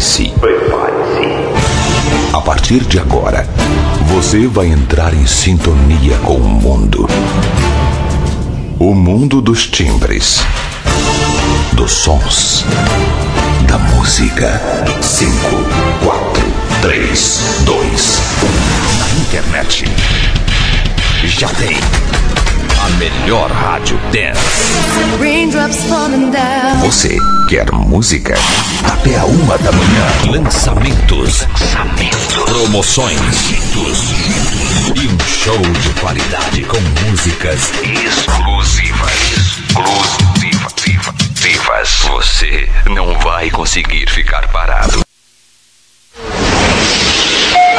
[0.00, 0.30] Prepare-se.
[0.40, 1.28] Prepare-se.
[2.34, 3.46] A partir de agora,
[4.06, 7.06] você vai entrar em sintonia com o mundo.
[8.78, 10.42] O mundo dos timbres,
[11.74, 12.64] dos sons,
[13.68, 14.58] da música.
[15.02, 15.32] 5,
[16.02, 16.44] 4,
[16.80, 18.98] 3, 2, 1.
[18.98, 19.84] Na internet.
[21.26, 21.76] Já tem
[22.98, 24.70] melhor rádio dance.
[26.80, 27.18] Você
[27.48, 28.34] quer música?
[28.84, 30.06] Até a uma da manhã.
[30.30, 31.42] Lançamentos.
[31.42, 32.44] Lançamentos.
[32.44, 33.20] Promoções.
[34.94, 39.12] E um show de qualidade com músicas exclusivas.
[39.36, 40.30] Exclusivas.
[42.08, 45.09] Você não vai conseguir ficar parado.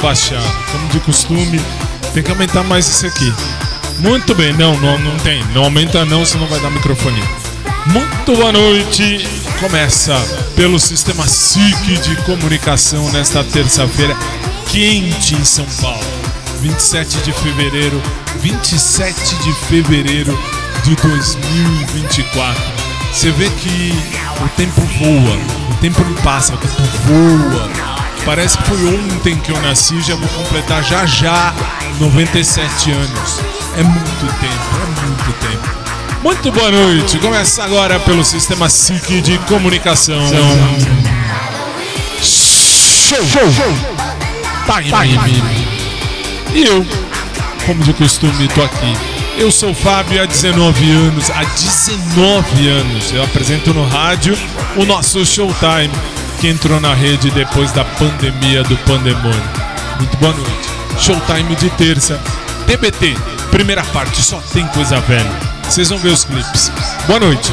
[0.00, 0.42] Baixar,
[0.72, 1.60] como de costume.
[2.12, 3.32] Tem que aumentar mais isso aqui.
[3.98, 5.44] Muito bem, não, não, não tem.
[5.54, 7.22] Não aumenta não, senão vai dar microfone.
[7.86, 9.28] Muito boa noite.
[9.60, 10.16] Começa
[10.56, 14.16] pelo sistema SIC de comunicação nesta terça-feira
[14.66, 16.00] quente em São Paulo.
[16.60, 18.02] 27 de fevereiro,
[18.40, 20.38] 27 de fevereiro
[20.82, 22.62] de 2024.
[23.12, 23.92] Você vê que
[24.44, 25.36] o tempo voa,
[25.70, 27.99] o tempo não passa, o tempo voa.
[28.24, 31.54] Parece que foi ontem que eu nasci, já vou completar já já
[31.98, 33.40] 97 anos.
[33.76, 35.80] É muito tempo, é muito tempo.
[36.22, 37.18] Muito boa noite.
[37.18, 40.20] Começa agora pelo sistema SIC de comunicação.
[42.20, 43.74] Show, show, show.
[44.66, 44.90] Time.
[44.90, 45.70] Time.
[46.54, 46.86] E eu,
[47.64, 48.96] como de costume, tô aqui.
[49.38, 51.30] Eu sou o Fábio há 19 anos.
[51.30, 54.36] Há 19 anos eu apresento no rádio
[54.76, 55.90] o nosso Showtime
[56.40, 59.50] que entrou na rede depois da pandemia do pandemônio.
[59.98, 60.68] Muito boa noite.
[60.98, 62.18] Showtime de terça.
[62.66, 63.14] TBT,
[63.50, 65.30] primeira parte, só tem coisa velha.
[65.62, 66.72] Vocês vão ver os clipes.
[67.06, 67.52] Boa noite.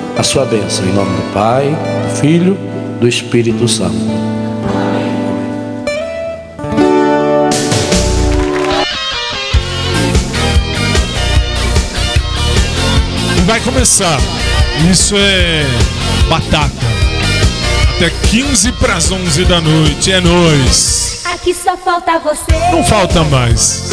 [0.21, 2.55] a sua bênção, em nome do Pai, do Filho,
[2.99, 3.97] do Espírito Santo.
[13.47, 14.19] Vai começar.
[14.91, 15.65] Isso é
[16.29, 16.69] batata.
[17.95, 20.11] Até 15 para as 11 da noite.
[20.11, 21.23] É nós.
[21.33, 22.51] Aqui só falta você.
[22.71, 23.89] Não falta mais.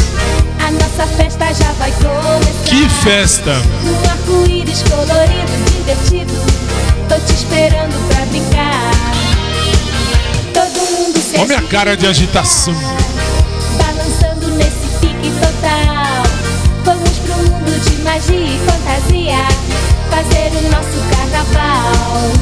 [0.63, 2.65] A nossa festa já vai começar.
[2.67, 3.53] Que festa!
[3.87, 6.35] Um arco-íris colorido, divertido.
[7.09, 8.91] Tô te esperando pra brincar.
[10.53, 12.75] Todo mundo se Olha minha cara de agitação.
[13.79, 16.23] balançando nesse pique total.
[16.85, 19.49] Vamos pro mundo de magia e fantasia.
[20.11, 22.33] Fazer o nosso carnaval.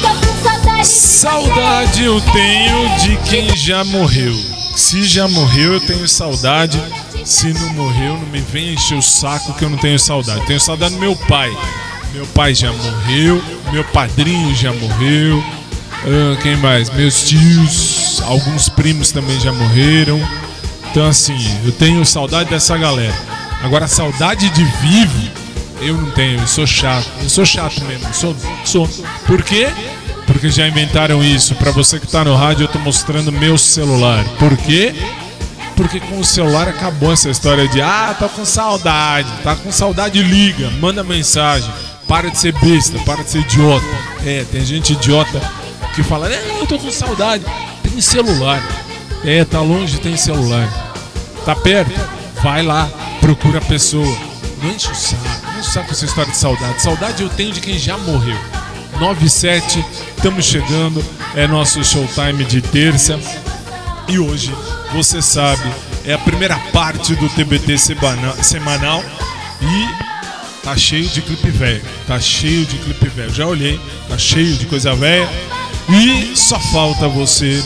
[0.00, 0.80] Tô com saudade.
[0.80, 4.34] de Saudade eu tenho de quem já morreu.
[4.76, 6.80] Se já morreu, eu tenho saudade.
[7.24, 10.44] Se não morreu, não me venha encher o saco que eu não tenho saudade.
[10.46, 11.50] Tenho saudade do meu pai.
[12.14, 15.42] Meu pai já morreu, meu padrinho já morreu.
[16.06, 16.88] Ah, quem mais?
[16.90, 20.20] Meus tios, alguns primos também já morreram.
[20.90, 23.14] Então assim, eu tenho saudade dessa galera.
[23.64, 25.30] Agora saudade de vivo,
[25.80, 27.10] eu não tenho, eu sou chato.
[27.20, 28.88] Eu sou chato mesmo, sou, sou.
[29.26, 29.68] Por quê?
[30.24, 31.56] Porque já inventaram isso.
[31.56, 34.24] Pra você que tá no rádio, eu tô mostrando meu celular.
[34.38, 34.94] Por quê?
[35.74, 40.22] Porque com o celular acabou essa história de ah, tô com saudade, tá com saudade,
[40.22, 41.68] liga, manda mensagem.
[42.06, 43.86] Para de ser besta, para de ser idiota.
[44.24, 45.40] É, tem gente idiota
[45.94, 47.44] que fala, é, eu tô com saudade.
[47.82, 48.62] Tem celular.
[49.24, 50.68] É, tá longe, tem celular.
[51.44, 51.98] Tá perto?
[52.42, 52.88] Vai lá,
[53.20, 54.16] procura a pessoa.
[54.62, 55.22] Não enche o saco,
[55.52, 56.82] não enche o saco essa história de saudade.
[56.82, 58.38] Saudade eu tenho de quem já morreu.
[59.00, 59.84] 97,
[60.16, 61.04] estamos chegando,
[61.34, 63.18] é nosso showtime de terça.
[64.08, 64.54] E hoje,
[64.92, 65.62] você sabe,
[66.04, 69.02] é a primeira parte do TBT semana- semanal
[69.60, 70.13] e
[70.64, 71.82] tá cheio de clipe velho.
[72.06, 73.32] Tá cheio de clipe velho.
[73.32, 73.78] Já olhei,
[74.08, 75.28] tá cheio de coisa velha.
[75.88, 77.62] E só falta você,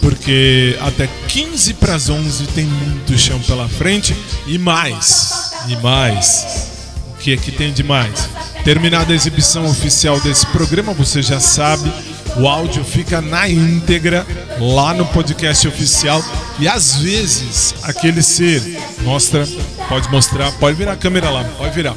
[0.00, 4.14] porque até 15 para as 11 tem muito chão pela frente
[4.46, 5.52] e mais.
[5.68, 6.68] E mais.
[7.14, 8.28] O que é que tem de mais?
[8.64, 11.90] Terminada a exibição oficial desse programa, você já sabe,
[12.36, 14.26] o áudio fica na íntegra
[14.58, 16.22] lá no podcast oficial
[16.58, 18.62] e às vezes aquele ser
[19.02, 19.46] mostra,
[19.88, 21.96] pode mostrar, pode virar a câmera lá, pode virar.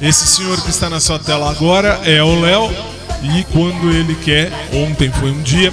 [0.00, 2.70] Esse senhor que está na sua tela agora é o Léo
[3.22, 5.72] e quando ele quer, ontem foi um dia,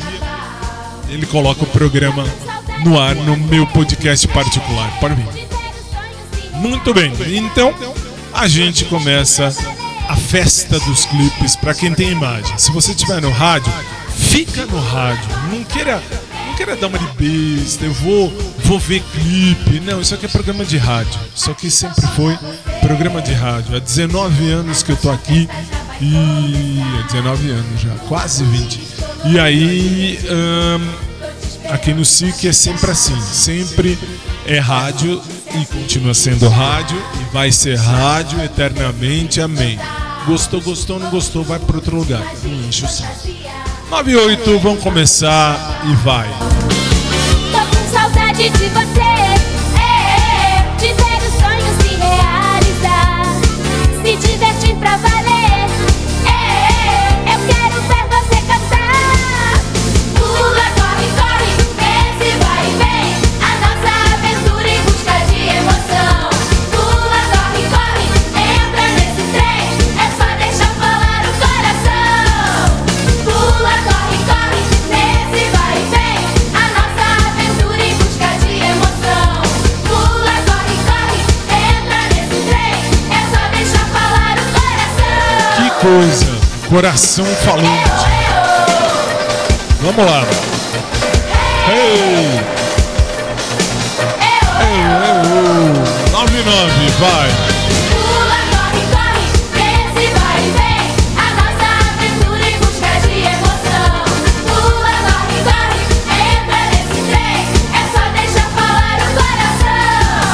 [1.10, 2.26] ele coloca o programa
[2.84, 5.00] no ar no meu podcast particular.
[5.00, 5.28] Pode vir.
[6.56, 7.72] Muito bem, então
[8.34, 9.54] a gente começa
[10.10, 12.58] a festa dos clipes para quem tem imagem.
[12.58, 13.72] Se você estiver no rádio,
[14.10, 15.30] fica no rádio.
[15.52, 16.02] Não queira,
[16.48, 19.80] não queira dar uma de besta, eu vou, vou ver clipe.
[19.82, 21.20] Não, isso aqui é programa de rádio.
[21.36, 22.36] Isso aqui sempre foi
[22.86, 23.76] programa de rádio.
[23.76, 25.50] Há 19 anos que eu tô aqui
[26.00, 26.82] e.
[27.00, 28.82] Há 19 anos já, quase 20.
[29.26, 30.20] E aí.
[30.30, 30.82] ahn,
[31.72, 33.98] aqui no SIC é sempre assim, sempre
[34.46, 35.20] é rádio
[35.60, 39.80] e continua sendo rádio e vai ser rádio eternamente, amém.
[40.28, 42.24] Gostou, gostou, não gostou, vai para outro lugar.
[42.44, 43.30] Não enche o saco.
[43.90, 46.28] 98, vamos começar e vai.
[47.52, 49.05] Tô com saudade de você.
[85.86, 86.34] Coisa!
[86.68, 88.06] Coração falante.
[89.82, 90.24] Vamos lá.
[91.70, 92.40] Hey!
[94.20, 96.12] Hey, hey, oh.
[96.12, 97.30] 99, vai.
[97.92, 99.30] Pula, corre, corre,
[99.62, 100.86] esse vai vem.
[101.22, 103.96] A nossa aventura em busca de emoção.
[104.48, 105.82] Pula, corre, corre,
[106.34, 107.46] entra nesse trem.
[107.94, 110.34] Só deixar falar o coração.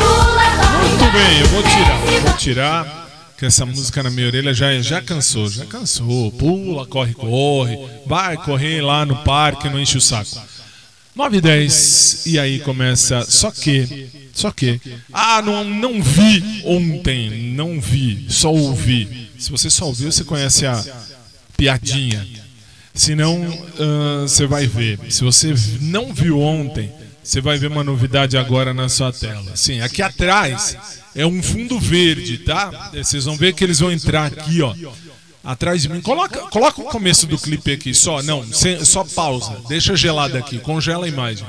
[0.00, 1.12] Pula, corre, Muito corre.
[1.12, 2.91] bem, eu vou tirar.
[3.42, 6.30] Que essa música na minha orelha já, já cansou, já cansou.
[6.30, 7.76] Pula, corre, corre.
[8.06, 10.40] Vai correr lá no parque, não enche o saco.
[11.16, 13.26] 9 e 10, e aí começa.
[13.28, 14.06] Só que.
[14.32, 14.80] Só que.
[15.12, 17.52] Ah, não, não vi ontem.
[17.52, 18.26] Não vi.
[18.28, 19.28] Só ouvi.
[19.36, 20.80] Se você só ouviu, você conhece a
[21.56, 22.24] piadinha.
[22.94, 23.42] Se não,
[23.76, 25.00] ah, você vai ver.
[25.08, 26.92] Se você não viu ontem,
[27.24, 29.56] você vai ver uma novidade agora na sua tela.
[29.56, 32.90] Sim, aqui atrás é um fundo verde, tá?
[32.94, 34.74] Vocês vão ver que eles vão entrar aqui, ó.
[35.44, 36.00] Atrás de mim.
[36.00, 38.22] Coloca, coloca o começo do clipe aqui, só.
[38.22, 38.44] Não,
[38.84, 39.60] só pausa.
[39.68, 40.58] Deixa gelado aqui.
[40.58, 41.46] Congela a imagem.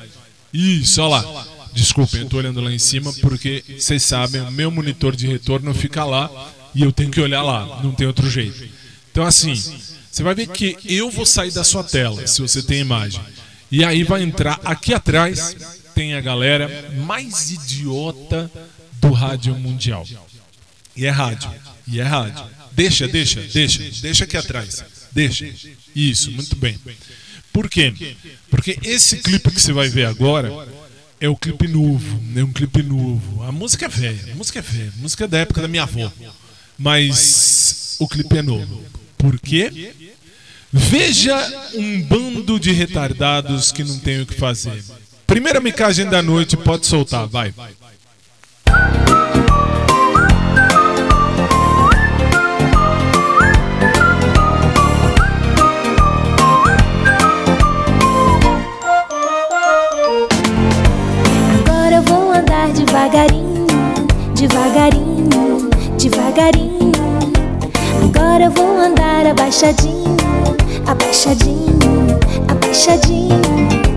[0.51, 1.47] Isso, olha lá.
[1.73, 5.73] Desculpem, eu tô olhando lá em cima porque vocês sabem, o meu monitor de retorno
[5.73, 6.29] fica lá
[6.75, 7.81] e eu tenho que olhar lá.
[7.83, 8.63] Não tem outro jeito.
[9.11, 9.55] Então, assim,
[10.09, 13.21] você vai ver que eu vou sair da sua tela, se você tem imagem.
[13.71, 15.55] E aí vai entrar aqui atrás,
[15.95, 18.51] tem a galera mais idiota
[19.03, 20.07] do rádio mundial.
[20.95, 21.51] E é rádio.
[21.87, 22.45] E é rádio.
[22.71, 23.83] Deixa, deixa, deixa.
[24.01, 24.83] Deixa aqui atrás.
[25.11, 25.47] Deixa.
[25.95, 26.79] Isso, muito bem.
[27.51, 27.93] Por quê?
[28.49, 30.51] Porque esse clipe que você vai ver agora
[31.19, 32.21] é o clipe novo.
[32.35, 33.43] É um clipe novo.
[33.43, 34.33] A música é velha.
[34.33, 34.93] A música é velha.
[34.97, 36.11] A música é da época da minha avó.
[36.77, 38.83] Mas o clipe é novo.
[39.17, 39.93] Por quê?
[40.71, 44.83] Veja um bando de retardados que não tem o que fazer.
[45.27, 47.53] Primeira micagem da noite, pode soltar, vai.
[64.47, 66.91] Devagarinho, devagarinho.
[68.03, 70.17] Agora eu vou andar abaixadinho,
[70.85, 71.79] abaixadinho,
[72.49, 73.92] abaixadinho.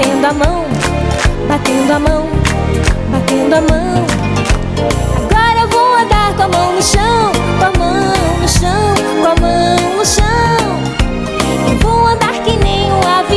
[0.00, 0.64] Batendo a mão,
[1.46, 2.26] batendo a mão,
[3.10, 4.06] batendo a mão.
[5.30, 9.28] Agora eu vou andar com a mão no chão, com a mão no chão, com
[9.28, 10.80] a mão no chão.
[11.70, 13.29] Eu vou andar que nem um avião,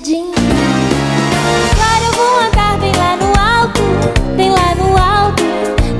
[0.00, 0.32] abaixadinho.
[1.72, 3.82] Agora eu vou andar bem lá no alto,
[4.36, 5.42] bem lá no alto,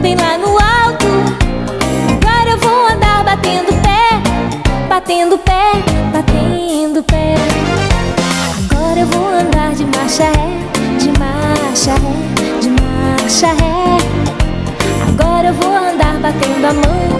[0.00, 1.06] bem lá no alto.
[2.08, 4.20] Agora eu vou andar batendo pé,
[4.88, 5.72] batendo pé,
[6.12, 7.34] batendo pé.
[8.70, 13.98] Agora eu vou andar de marcha ré, de marcha ré, de marcha ré.
[15.08, 17.18] Agora eu vou andar batendo a mão,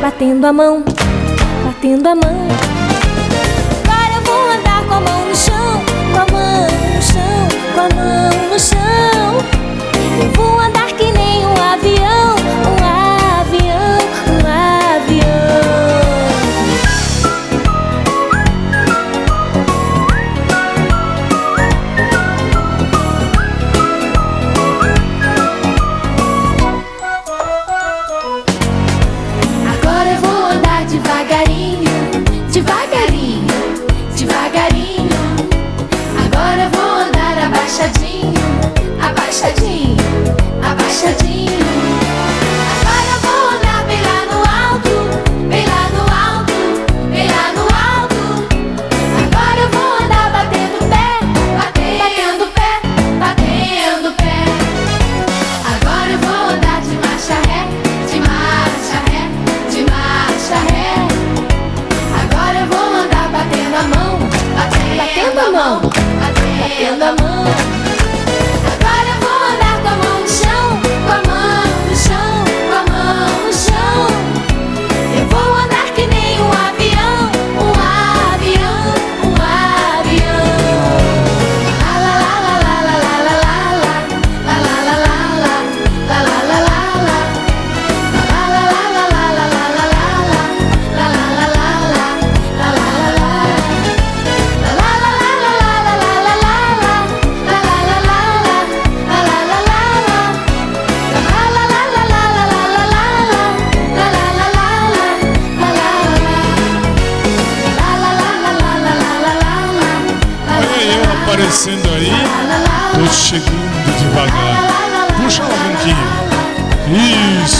[0.00, 0.84] batendo a mão,
[1.64, 2.73] batendo a mão.
[7.90, 8.43] Chão,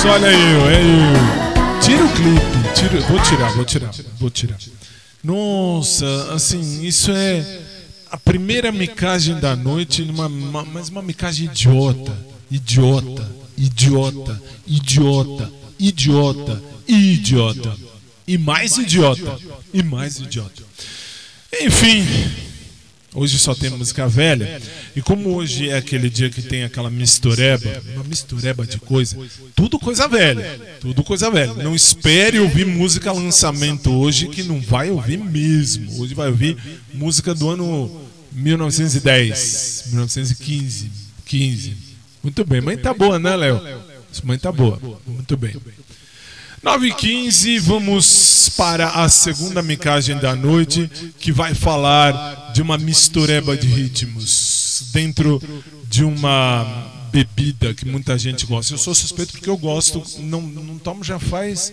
[0.05, 1.81] Isso, olha aí, é.
[1.81, 2.75] Tira o clipe.
[2.75, 4.59] Tira, vou tirar, vou tirar, vou tirar.
[5.23, 7.63] Nossa, assim, isso é
[8.11, 12.15] a primeira micagem da noite, uma, mas uma micagem idiota.
[12.51, 17.77] Idiota, idiota, idiota, idiota, idiota.
[18.29, 19.39] E mais idiota.
[19.73, 20.63] E mais idiota.
[21.63, 22.07] Enfim,
[23.15, 24.61] hoje só tem música velha.
[24.95, 29.17] E como hoje é aquele dia que tem aquela mistureba, uma mistureba de coisa,
[29.55, 30.61] tudo coisa velha.
[30.81, 31.55] Tudo coisa velha.
[31.55, 36.01] Não espere ouvir música lançamento hoje que não vai ouvir mesmo.
[36.01, 36.57] Hoje vai ouvir
[36.93, 38.03] música do ano
[38.33, 40.91] 1910, 1915,
[41.25, 41.77] 15.
[42.23, 42.61] Muito bem.
[42.61, 43.61] Mãe tá boa, né, Léo?
[44.23, 44.81] Mãe tá boa.
[45.07, 45.55] Muito bem.
[46.65, 52.79] 9 h 15 vamos para a segunda micagem da noite, que vai falar de uma
[52.79, 55.43] mistureba de ritmos dentro
[55.91, 58.73] de uma bebida que muita gente gosta.
[58.73, 61.71] Eu sou suspeito porque eu gosto, não, não tomo já faz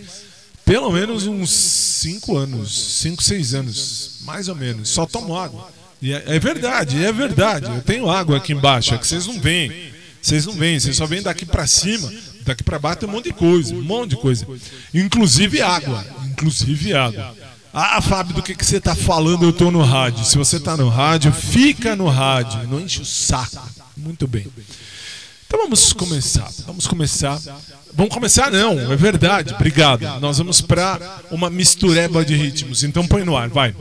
[0.62, 4.90] pelo menos uns 5 anos, 5, 6 anos, mais ou menos.
[4.90, 5.72] Só tomo água.
[6.02, 7.64] E é, é verdade, é verdade.
[7.64, 9.90] Eu tenho água aqui embaixo, é que vocês não veem.
[10.20, 12.12] Vocês não veem, vocês só vêm daqui para cima.
[12.44, 14.46] Daqui para baixo tem um monte de coisa, um monte de coisa.
[14.92, 16.04] Inclusive água.
[16.30, 17.34] Inclusive água.
[17.74, 19.44] Ah, Fábio, do que, que você está falando?
[19.44, 20.24] Eu estou no rádio.
[20.24, 22.68] Se você está no rádio, fica no rádio.
[22.68, 23.62] Não enche o saco.
[23.96, 24.46] Muito bem.
[25.46, 26.50] Então vamos começar.
[26.66, 27.40] Vamos começar.
[27.94, 29.54] Vamos começar, não, é verdade.
[29.54, 30.02] Obrigado.
[30.18, 32.82] Nós vamos para uma mistureba de ritmos.
[32.82, 33.74] Então põe no ar, vai.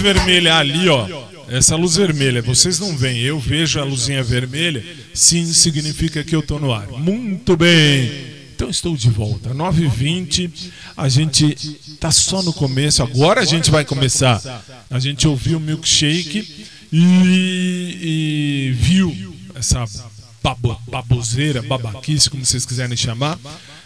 [0.00, 1.06] Vermelha ali, ó.
[1.48, 6.42] Essa luz vermelha, vocês não veem, eu vejo a luzinha vermelha, sim, significa que eu
[6.42, 6.86] tô no ar.
[6.86, 8.10] Muito bem.
[8.54, 9.50] Então estou de volta.
[9.52, 10.50] 9h20,
[10.96, 11.56] a gente
[11.98, 14.40] tá só no começo, agora a gente vai começar.
[14.88, 19.84] A gente ouviu o milkshake e, e viu essa
[20.42, 23.38] babo, baboseira, babaquice, como vocês quiserem chamar.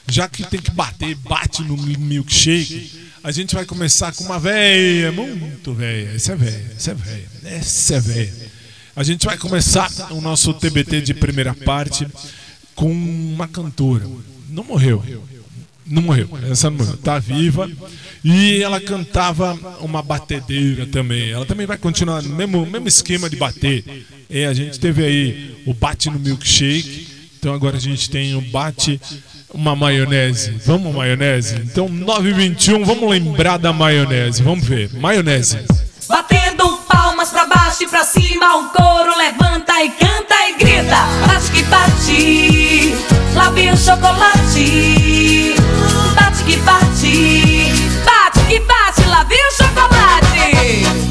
[0.07, 3.04] Já que tem que bater, bate no milkshake.
[3.25, 6.11] A gente vai começar com uma véia, muito véia.
[6.15, 8.31] Essa é véia, essa é véia, essa é.
[8.95, 12.07] A gente vai começar o nosso TBT de primeira parte
[12.75, 14.07] com uma cantora.
[14.51, 15.03] Não morreu.
[15.87, 17.71] Não morreu, essa não morreu, tá viva.
[18.23, 21.31] E ela cantava uma batedeira também.
[21.31, 24.07] Ela também vai continuar no mesmo, mesmo esquema de bater.
[24.29, 27.09] É, a gente teve aí o bate no milkshake.
[27.39, 29.01] Então agora a gente tem o bate
[29.55, 30.51] uma maionese.
[30.67, 31.55] Vamos maionese?
[31.57, 34.43] Então 921, vamos lembrar da maionese.
[34.43, 34.91] Vamos ver.
[34.95, 35.61] Maionese.
[36.09, 40.97] Batendo palmas pra baixo e pra cima, o coro levanta e canta e grita.
[41.27, 42.95] Bate que bate,
[43.35, 45.55] lá vem o chocolate.
[46.15, 47.73] Bate que bate,
[48.05, 51.04] bate que bate, lá vem o chocolate.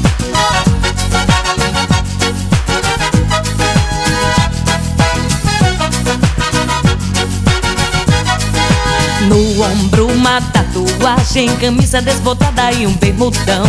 [9.56, 13.64] Ombro uma tatuagem, camisa desbotada e um bermudão.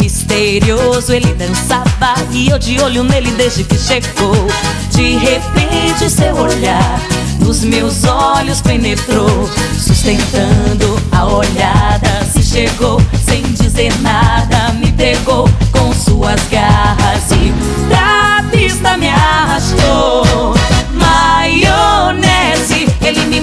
[0.00, 4.46] Misterioso ele dançava e eu de olho nele desde que chegou.
[4.90, 7.00] De repente seu olhar
[7.40, 12.24] nos meus olhos penetrou Sustentando a olhada.
[12.32, 17.52] Se chegou sem dizer nada Me pegou com suas garras e
[17.88, 20.27] pra pista me arrastou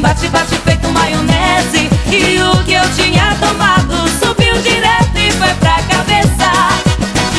[0.06, 1.90] bate, bate feito maionese.
[2.12, 6.52] E o que eu tinha tomado subiu direto e foi pra cabeça.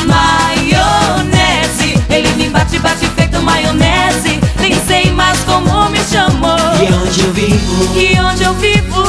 [0.05, 4.41] Maionese, ele me bate, bate feito maionese.
[4.59, 7.97] Nem sei mais como me chamou E onde eu vivo?
[7.97, 9.03] E onde eu vivo.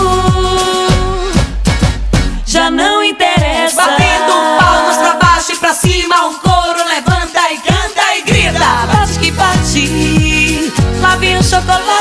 [2.47, 3.83] Já não interessa.
[3.83, 8.59] Batendo palmas pra baixo e pra cima O coro levanta e canta e grita.
[8.93, 11.98] Bate que bate Lá vem o chocolate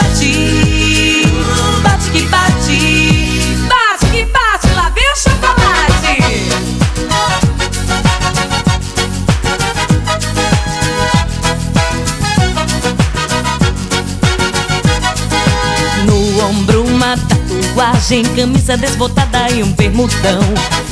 [17.77, 20.41] tatuagem, camisa desbotada e um bermudão.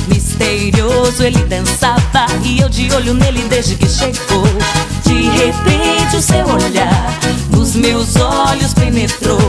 [0.06, 4.46] Misterioso ele dançava e eu de olho nele desde que chegou.
[5.04, 7.18] De repente o seu olhar
[7.50, 9.40] nos meus olhos penetrou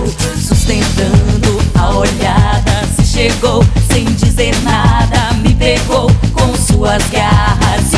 [0.42, 2.88] Sustentando a olhada.
[2.96, 7.97] Se chegou sem dizer nada Me pegou com suas garras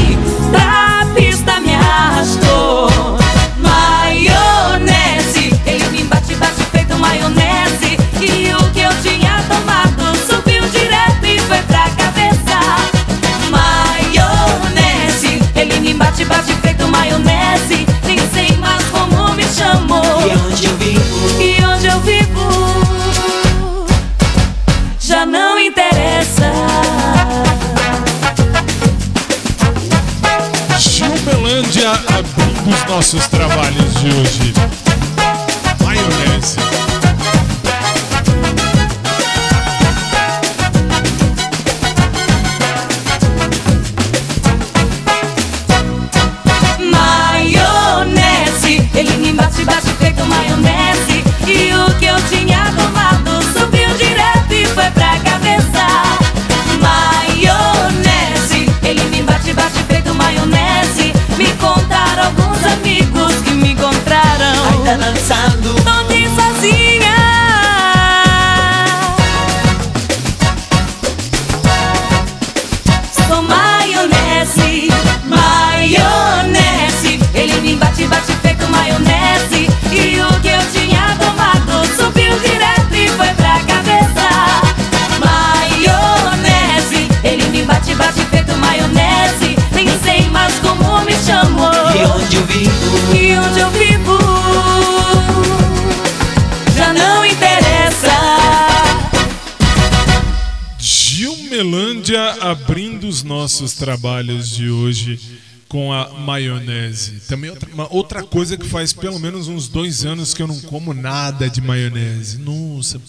[16.20, 21.42] bate, bate feito maionese Nem sei mais como me chamou E onde eu vivo?
[21.42, 23.86] E onde eu vivo
[25.00, 26.52] Já não interessa
[30.78, 34.89] Gilbelândia abrindo os nossos trabalhos de hoje.
[103.50, 105.20] Nossos trabalhos de hoje
[105.68, 107.14] com a maionese.
[107.28, 110.60] Também outra, uma outra coisa que faz pelo menos uns dois anos que eu não
[110.62, 112.38] como nada de maionese.
[112.38, 113.02] Nossa.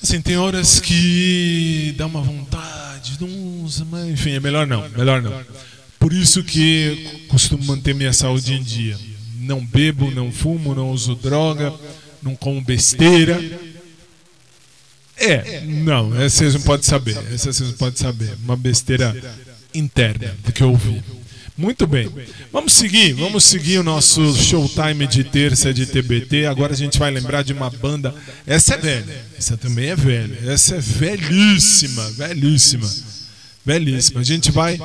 [0.00, 5.32] Assim, tem horas que dá uma vontade, nossa, mas enfim, é melhor não, melhor não.
[5.98, 8.96] Por isso que costumo manter minha saúde em dia.
[9.40, 11.74] Não bebo, não fumo, não uso droga,
[12.22, 13.40] não como besteira.
[15.22, 17.16] É, não, essa vocês não podem saber.
[17.32, 18.34] Essa vocês não podem saber.
[18.44, 19.14] Uma besteira
[19.74, 21.02] interna do que eu ouvi.
[21.56, 22.10] Muito bem.
[22.50, 26.46] Vamos seguir, vamos seguir o nosso showtime de terça de TBT.
[26.46, 28.14] Agora a gente vai lembrar de uma banda.
[28.46, 29.24] Essa é velha.
[29.38, 30.38] Essa também é velha.
[30.50, 32.90] Essa é velhíssima, velhíssima.
[33.64, 34.20] Velhíssima.
[34.20, 34.80] A gente vai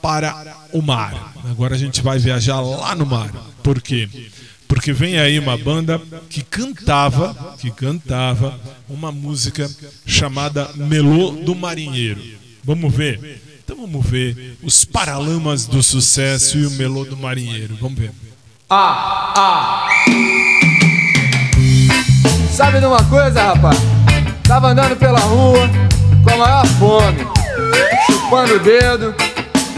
[0.00, 1.34] para o mar.
[1.44, 3.30] Agora a gente vai viajar lá no mar.
[3.62, 4.08] Por quê?
[4.72, 8.58] Porque vem aí uma banda que cantava, que cantava
[8.88, 9.70] uma música
[10.06, 12.22] chamada Melô do Marinheiro.
[12.64, 13.42] Vamos ver?
[13.62, 17.76] Então vamos ver os Paralamas do Sucesso e o Melô do Marinheiro.
[17.78, 18.12] Vamos ver.
[18.70, 19.88] Ah, ah.
[22.50, 23.76] Sabe de uma coisa, rapaz?
[24.48, 25.68] Tava andando pela rua
[26.24, 27.26] com a maior fome,
[28.06, 29.14] chupando o dedo,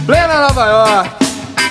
[0.06, 1.24] plena Nova York.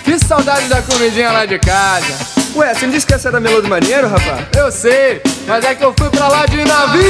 [0.03, 2.42] Que saudade da comidinha lá de casa.
[2.55, 4.45] Ué, você me disse que essa era Melô do Marinheiro, rapaz?
[4.55, 7.03] Eu sei, mas é que eu fui pra lá de navio.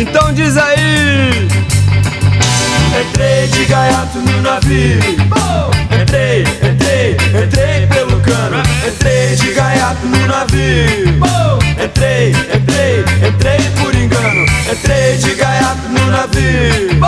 [0.00, 1.46] Então diz aí.
[3.00, 4.98] Entrei de gaiato no navio.
[6.00, 8.62] Entrei, entrei, entrei pelo cano.
[8.86, 11.20] Entrei de gaiato no navio.
[11.84, 14.46] Entrei, entrei, entrei por engano.
[14.72, 16.98] Entrei de gaiato no navio.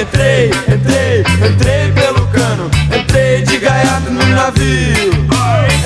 [0.00, 2.68] Entrei, entrei, entrei pelo cano.
[3.12, 5.12] Entrei de gaiato no navio.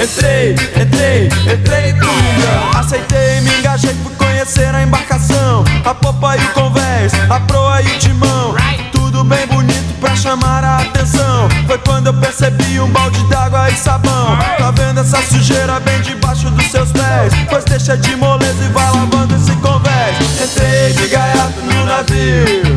[0.01, 2.79] Entrei, entrei, entrei engano.
[2.79, 5.65] Aceitei, me engajei, fui conhecer a embarcação.
[5.85, 8.55] A popa e o convés, a proa e o timão.
[8.93, 11.49] Tudo bem bonito pra chamar a atenção.
[11.67, 14.39] Foi quando eu percebi um balde d'água e sabão.
[14.57, 17.33] Tá vendo essa sujeira bem debaixo dos seus pés?
[17.51, 20.17] Pois deixa de moleza e vai lavando esse convés.
[20.41, 22.77] Entrei de gaiato no navio.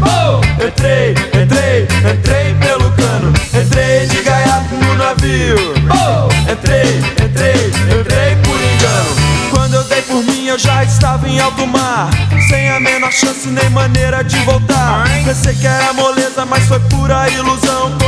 [0.65, 2.08] Entrei, entrei, entrei
[13.11, 15.03] chance nem maneira de voltar.
[15.23, 17.98] Pensei que era moleza, mas foi pura ilusão.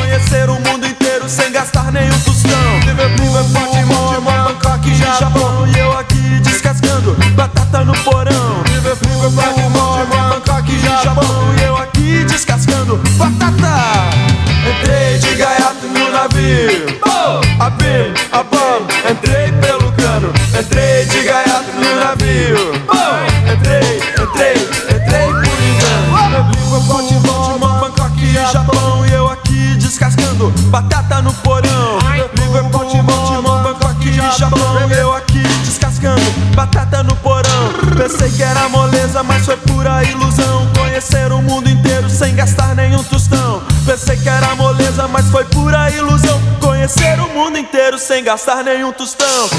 [48.32, 49.50] Gastar nenhum tostão.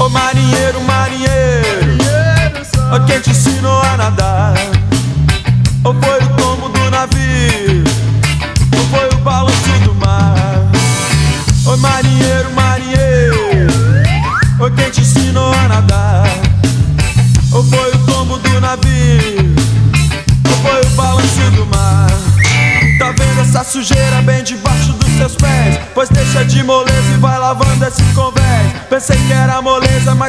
[0.00, 1.98] Ô marinheiro, marinheiro,
[3.06, 3.34] quem te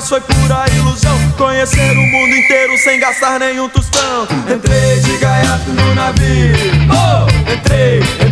[0.07, 1.17] foi pura ilusão.
[1.37, 4.27] Conhecer o mundo inteiro sem gastar nenhum tostão.
[4.53, 6.55] Entrei de gaiato no navio.
[7.53, 8.26] Entrei, entrei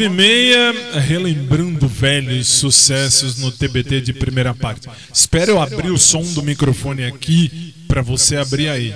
[0.00, 4.88] 9 e meia, relembrando velhos sucessos no TBT de primeira parte.
[5.12, 8.94] Espero eu abrir o som do microfone aqui para você abrir aí,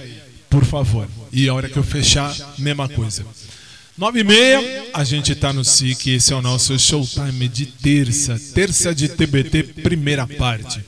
[0.49, 1.07] por favor.
[1.31, 3.23] E a hora que eu fechar, mesma coisa.
[3.99, 8.41] 9 e meia, a gente tá no SIC, esse é o nosso showtime de terça,
[8.55, 10.81] terça de TBT, primeira parte.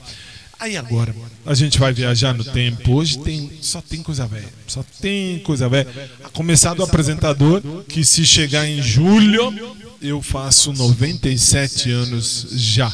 [0.58, 1.14] Aí agora,
[1.46, 2.94] A gente vai viajar no tempo.
[2.94, 4.52] Hoje tem só tem coisa velha.
[4.66, 5.88] Só tem coisa velha.
[6.24, 9.54] A começar do apresentador, que se chegar em julho,
[10.02, 12.92] eu faço 97 anos já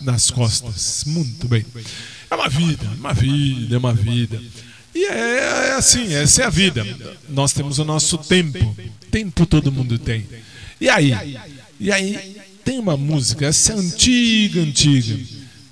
[0.00, 1.04] nas costas.
[1.06, 1.64] Muito bem.
[2.30, 4.42] É uma vida, uma vida, é uma vida.
[4.94, 6.84] E é, é assim, essa é a vida.
[7.28, 8.76] Nós temos o nosso tempo.
[9.10, 10.26] Tempo todo mundo tem.
[10.80, 11.12] E aí?
[11.78, 15.18] E aí tem uma música, essa é antiga, antiga.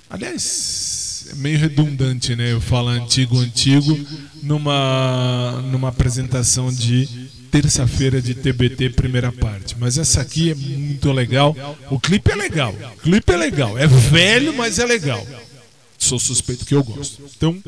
[0.09, 2.51] Aliás, é meio redundante, né?
[2.51, 3.97] Eu falar antigo, antigo,
[4.41, 7.07] numa, numa apresentação de
[7.51, 9.75] terça-feira de TBT, primeira parte.
[9.79, 11.55] Mas essa aqui é muito legal.
[11.89, 12.73] O clipe é legal.
[12.97, 13.77] O clipe é legal.
[13.77, 15.25] É velho, mas é legal.
[15.97, 17.23] Sou suspeito que eu gosto.
[17.37, 17.61] Então,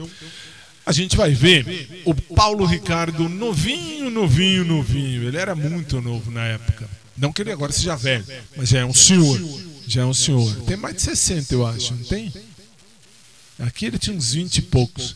[0.85, 5.27] a gente vai ver o Paulo Ricardo novinho, novinho, novinho.
[5.27, 6.89] Ele era muito novo na época.
[7.17, 8.25] Não que ele agora seja velho,
[8.57, 9.39] mas já é um senhor.
[9.87, 10.53] Já é um senhor.
[10.63, 12.33] Tem mais de 60, eu acho, não tem?
[13.59, 15.15] Aqui ele tinha uns 20 e poucos.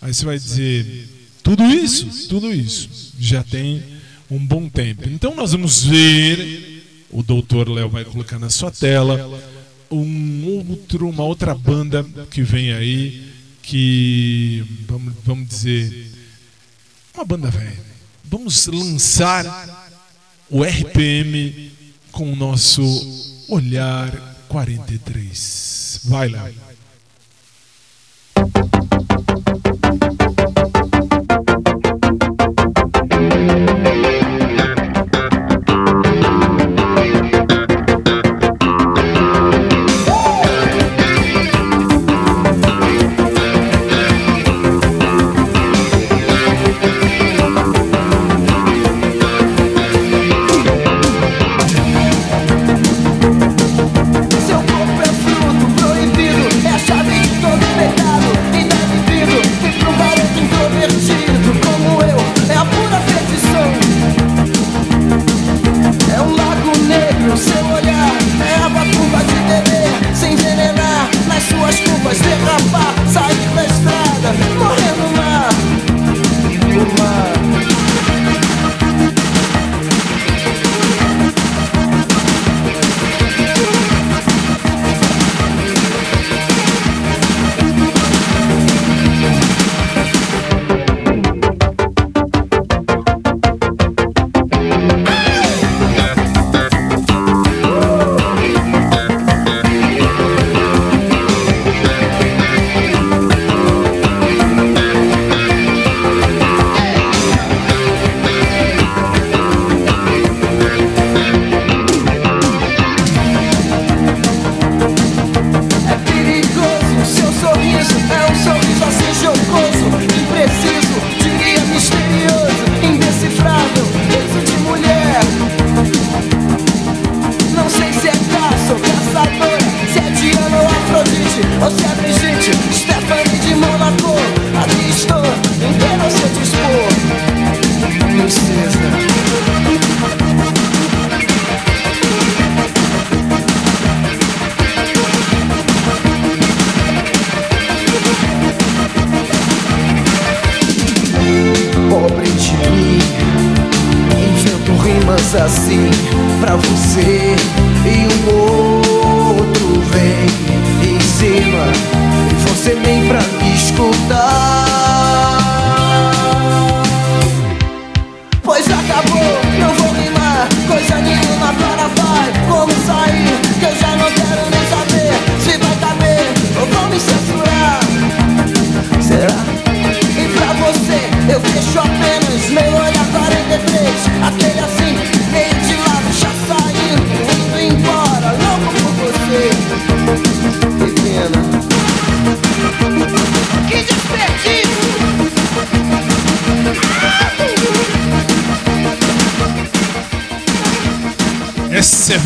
[0.00, 1.08] Aí você vai dizer,
[1.42, 3.82] tudo isso, tudo isso, já tem
[4.30, 5.08] um bom tempo.
[5.08, 9.40] Então nós vamos ver, o doutor Léo vai colocar na sua tela,
[9.90, 16.12] um outro, uma outra banda que vem aí, que, vamos, vamos dizer,
[17.14, 17.84] uma banda velha.
[18.24, 19.44] Vamos lançar
[20.50, 21.70] o RPM
[22.10, 22.82] com o nosso
[23.48, 24.10] olhar
[24.48, 26.00] 43.
[26.04, 26.50] Vai lá.
[28.56, 28.66] Seu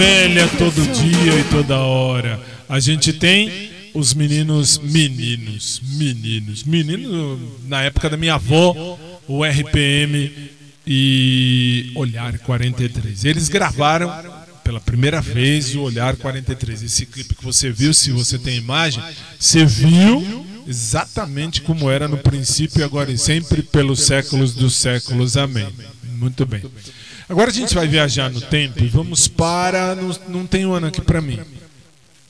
[0.01, 2.41] velha todo dia e toda hora.
[2.67, 8.99] A gente tem os meninos, meninos, meninos, meninos na época da minha avó,
[9.29, 10.33] o RPM
[10.87, 13.27] e Olhar 43.
[13.27, 14.11] Eles gravaram
[14.65, 16.83] pela primeira vez o Olhar 43.
[16.83, 19.05] Esse clipe que você viu, se você tem imagem,
[19.39, 25.37] você viu exatamente como era no princípio agora e sempre pelos séculos dos séculos.
[25.37, 25.69] Amém.
[26.17, 26.63] Muito bem.
[27.31, 29.95] Agora a gente vai viajar no tempo e vamos para.
[29.95, 31.39] Não, não tem um ano aqui para mim.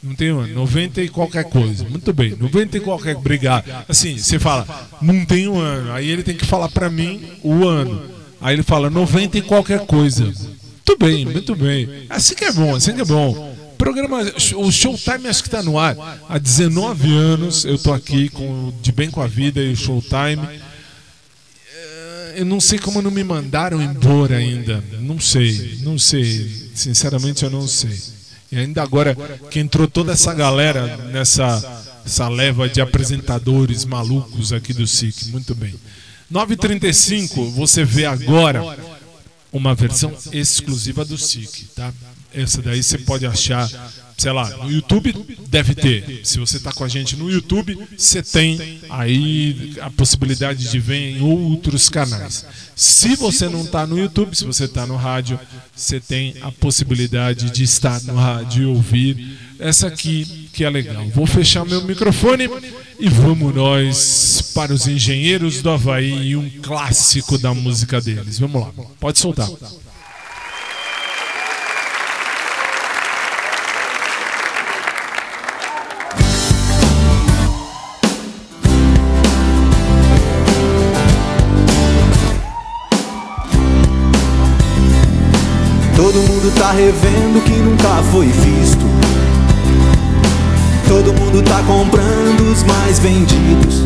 [0.03, 0.55] Não tem um ano.
[0.55, 1.85] 90 e qualquer coisa.
[1.89, 2.37] Muito bem.
[2.39, 3.17] 90 e qualquer.
[3.17, 3.65] Obrigado.
[3.89, 4.67] Assim, você fala,
[5.01, 5.91] não tem um ano.
[5.93, 8.03] Aí ele tem que falar pra mim o ano.
[8.43, 10.25] Aí ele fala 90 e qualquer coisa.
[10.27, 11.89] Muito bem, muito bem.
[12.11, 13.57] Assim que é bom, assim que é bom.
[13.79, 14.21] Programa,
[14.57, 15.97] o Showtime acho que está no ar
[16.29, 17.65] há 19 anos.
[17.65, 20.47] Eu tô aqui com De Bem com a Vida e o Showtime.
[22.37, 24.83] Eu não sei como não me mandaram embora ainda.
[25.01, 26.71] Não sei, não sei.
[26.75, 27.99] Sinceramente, eu não sei.
[28.53, 29.17] E ainda agora
[29.51, 35.27] que entrou toda essa galera nessa essa leva de apresentadores malucos aqui do SIC.
[35.27, 35.75] Muito bem.
[36.33, 38.79] 9h35, você vê agora
[39.53, 41.93] uma versão exclusiva do SIC, tá?
[42.33, 43.69] Essa daí você pode achar,
[44.21, 45.15] sei lá, no YouTube
[45.49, 46.21] deve ter.
[46.25, 51.17] Se você está com a gente no YouTube, você tem aí a possibilidade de ver
[51.17, 52.45] em outros canais.
[52.77, 55.41] Se você não está no YouTube, se você está no rádio,
[55.75, 61.09] você tem a possibilidade de estar no rádio e ouvir essa aqui que é legal.
[61.15, 62.47] Vou fechar meu microfone
[62.99, 68.39] e vamos nós para os Engenheiros do Havaí e um clássico da música deles.
[68.39, 69.49] Vamos lá, pode soltar.
[86.01, 88.87] Todo mundo tá revendo o que nunca foi visto.
[90.89, 93.85] Todo mundo tá comprando os mais vendidos.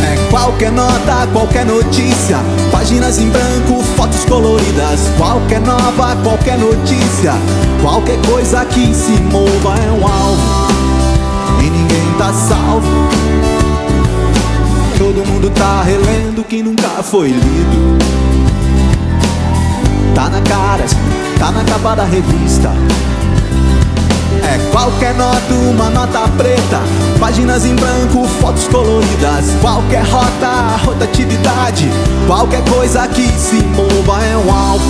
[0.00, 2.38] É qualquer nota, qualquer notícia.
[2.70, 5.00] Páginas em branco, fotos coloridas.
[5.18, 7.32] Qualquer nova, qualquer notícia.
[7.82, 10.68] Qualquer coisa que se mova é um alvo.
[11.58, 12.86] E ninguém tá salvo.
[14.96, 18.13] Todo mundo tá relendo o que nunca foi lido.
[20.14, 20.84] Tá na cara,
[21.38, 22.70] tá na capa da revista.
[24.42, 26.80] É qualquer nota, uma nota preta.
[27.18, 29.46] Páginas em branco, fotos coloridas.
[29.60, 31.90] Qualquer rota, rotatividade.
[32.26, 34.84] Qualquer coisa que se mova é um alvo.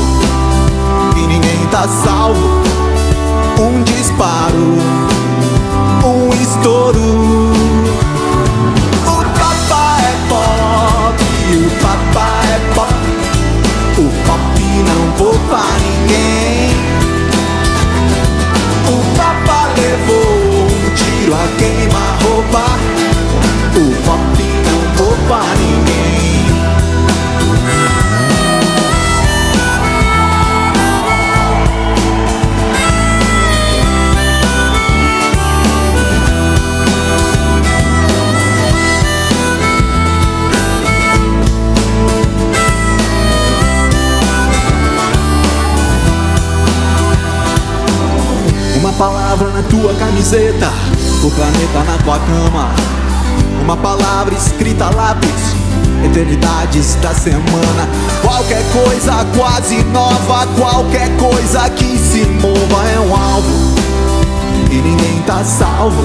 [1.17, 2.63] E ninguém tá salvo.
[3.59, 4.77] Um disparo,
[6.05, 7.14] um estouro.
[49.85, 50.73] Tua camiseta,
[51.23, 52.71] o planeta na tua cama.
[53.63, 55.55] Uma palavra escrita a lápis,
[56.03, 57.87] eternidades da semana.
[58.23, 63.75] Qualquer coisa quase nova, qualquer coisa que se mova é um alvo.
[64.71, 66.03] E ninguém tá salvo.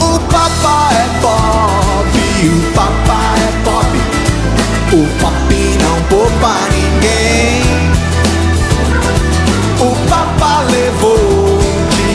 [0.00, 3.86] O papá é pop, o papá é pop.
[4.96, 7.60] O pop não poupa ninguém.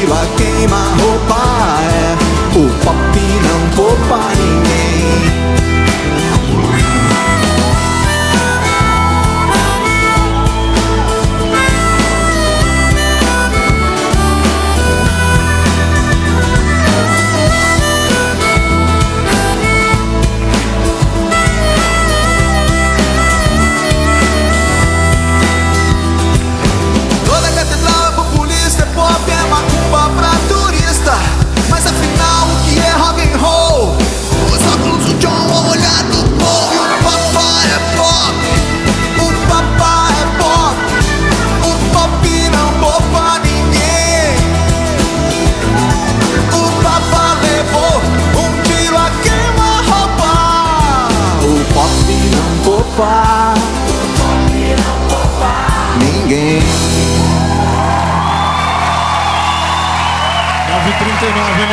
[0.06, 1.36] Um tiro a queima-roupa.
[1.82, 2.58] É.
[2.58, 5.75] O pop não poupa ninguém.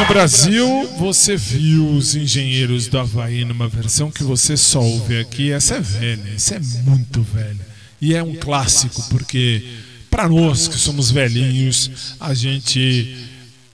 [0.02, 5.52] No Brasil, você viu os Engenheiros do Havaí numa versão que você só ouve aqui.
[5.52, 7.64] Essa é velha, essa é muito velha.
[8.00, 9.62] E é um clássico, porque
[10.10, 13.16] para nós que somos velhinhos, a gente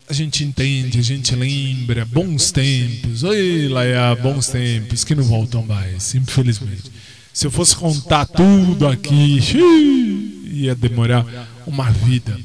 [0.07, 3.23] a gente entende, a gente lembra bons tempos.
[3.23, 6.93] Oi, Laia, bons tempos que não voltam mais, infelizmente.
[7.33, 9.41] Se eu fosse contar tudo aqui,
[10.45, 11.25] ia demorar
[11.67, 12.39] uma vida.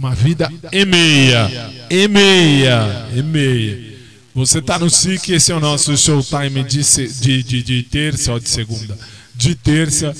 [0.00, 1.70] Uma vida e meia.
[1.90, 3.06] E meia.
[3.14, 3.98] E meia.
[4.34, 6.80] Você tá no SIC, esse é o nosso showtime de,
[7.20, 8.98] de, de, de terça ou de segunda.
[9.34, 10.16] De terça,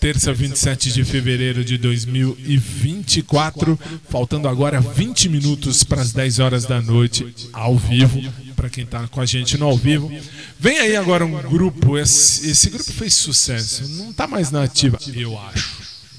[0.00, 3.78] terça 27 de fevereiro de 2024.
[4.08, 8.20] Faltando agora 20 minutos para as 10 horas da noite, ao vivo.
[8.56, 10.10] Para quem tá com a gente no ao vivo.
[10.58, 11.96] Vem aí agora um grupo.
[11.96, 13.88] Esse, esse grupo fez sucesso.
[14.02, 14.98] Não tá mais na ativa.
[15.14, 15.76] Eu acho.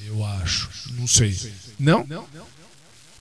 [0.08, 0.70] Eu acho.
[0.98, 1.38] Não sei.
[1.78, 2.08] Não?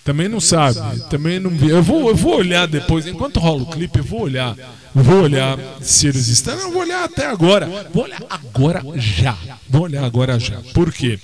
[0.05, 0.79] Também não sabe,
[1.09, 1.69] também não vi.
[1.69, 4.57] Eu vou, eu vou olhar depois, enquanto rola o clipe, eu vou olhar.
[4.95, 6.55] Vou olhar se eles estão.
[6.59, 7.67] Eu vou olhar até agora.
[7.93, 9.39] Vou olhar agora já.
[9.69, 10.61] Vou olhar agora já.
[10.75, 11.19] Por quê?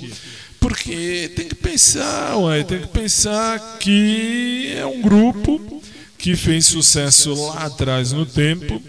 [0.60, 5.82] Porque tem que pensar, ué, tem que pensar que é um grupo
[6.16, 8.80] que fez sucesso lá atrás no tempo.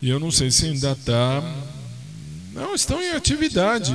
[0.00, 1.42] E eu não sei se ainda está.
[2.52, 3.94] Não, estão em atividade.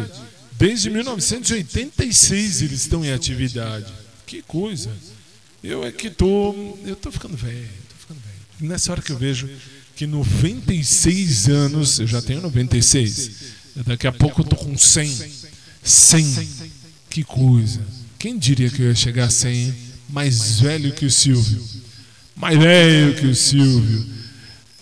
[0.54, 3.92] Desde 1986 eles estão em atividade.
[4.26, 4.92] Que coisa.
[5.64, 6.55] Eu é que tô.
[6.86, 8.70] Eu tô ficando velho, tô ficando velho.
[8.70, 9.49] Nessa hora que eu vejo
[9.95, 13.32] que 96 anos, eu já tenho 96.
[13.86, 15.32] Daqui a pouco eu tô com 100.
[15.84, 16.49] 100.
[17.09, 17.82] Que coisa.
[18.18, 19.53] Quem diria que eu ia chegar a 100?
[19.53, 19.76] hein?
[20.09, 21.64] Mais velho que o Silvio.
[22.36, 24.05] Mais velho que o Silvio.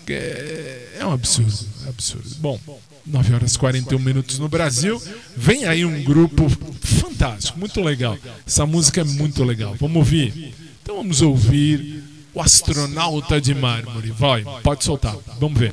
[0.08, 2.28] É, é um absurdo, é absurdo.
[2.38, 2.58] Bom,
[3.06, 5.00] 9 horas e 41 minutos no Brasil.
[5.36, 6.48] Vem aí um grupo
[6.80, 8.18] fantástico, muito legal.
[8.46, 9.76] Essa música é muito legal.
[9.78, 10.54] Vamos ouvir?
[10.90, 12.02] Então vamos ouvir
[12.34, 14.10] o astronauta de mármore.
[14.10, 15.14] Vai, pode soltar.
[15.38, 15.72] Vamos ver.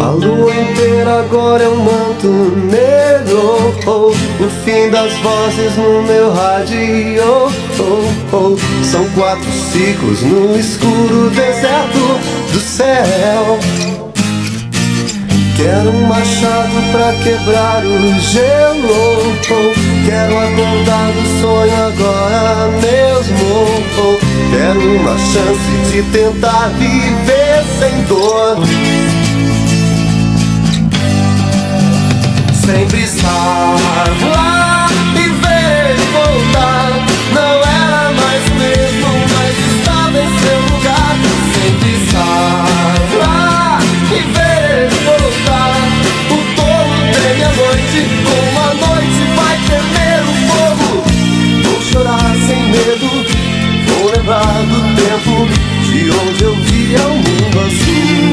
[0.00, 2.28] A lua inteira agora é um manto
[2.70, 4.08] negro oh,
[4.42, 8.84] O fim das vozes no meu rádio oh, oh.
[8.84, 13.95] São quatro ciclos no escuro deserto do céu
[15.56, 19.36] Quero um machado pra quebrar o gelo.
[20.04, 23.76] Quero acordar do sonho agora mesmo.
[24.50, 28.58] Quero uma chance de tentar viver sem dor
[32.66, 33.76] sempre estar
[34.32, 36.90] lá e ver voltar.
[37.32, 41.16] Não era mais mesmo, mas estava em seu lugar.
[41.54, 42.55] Sempre estar
[55.06, 55.46] tempo
[55.84, 58.32] de onde eu via o mundo azul.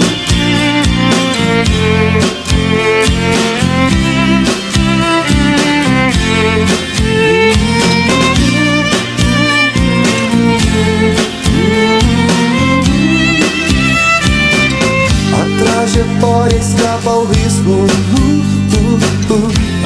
[15.32, 17.86] A trajetória escapa ao risco.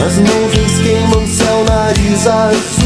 [0.06, 2.78] As nuvens queimam céu, nariz azul.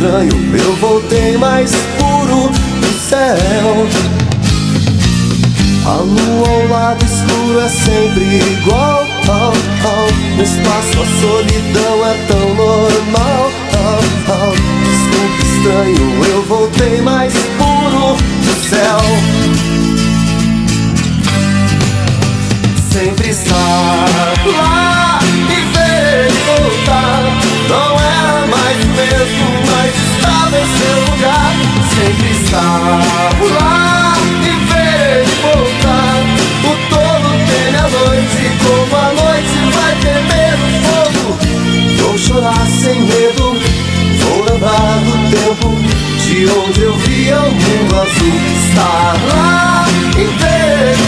[0.00, 3.86] Estranho, eu voltei mais puro do céu.
[5.84, 9.06] A lua ao lado escuro é sempre igual.
[9.28, 9.52] Oh,
[9.86, 10.36] oh.
[10.36, 13.50] No espaço a solidão é tão normal.
[13.74, 14.00] Oh,
[14.32, 14.54] oh.
[14.86, 19.00] Desculpe estranho, eu voltei mais puro do céu.
[22.90, 24.19] Sempre estar
[32.50, 32.82] Estar
[33.54, 36.18] lá e ver ele voltar.
[36.64, 41.38] O tolo teme a noite, como a noite vai temer o fogo.
[41.98, 43.44] Vou chorar sem medo,
[44.18, 45.68] vou lembrar do tempo
[46.24, 48.38] de onde eu via o mundo azul.
[48.68, 49.84] Estar lá
[50.18, 50.99] e ver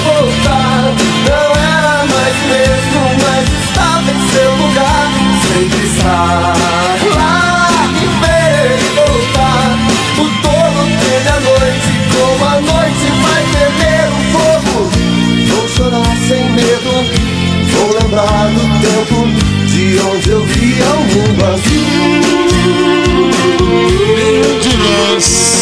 [19.92, 22.22] de onde eu via o mundo azul.
[24.62, 25.61] De nós.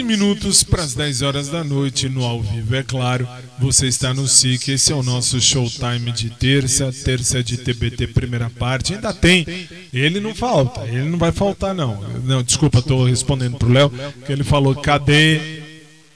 [0.00, 3.28] 15 minutos para as 10 horas da noite no ao vivo, é claro.
[3.58, 8.48] Você está no SIC, esse é o nosso showtime de terça, terça de TBT primeira
[8.48, 8.94] parte.
[8.94, 9.44] Ainda tem
[9.92, 12.00] Ele não falta, ele não vai faltar, não.
[12.24, 13.92] Não, desculpa, estou respondendo pro Léo,
[14.24, 15.60] que ele falou, cadê?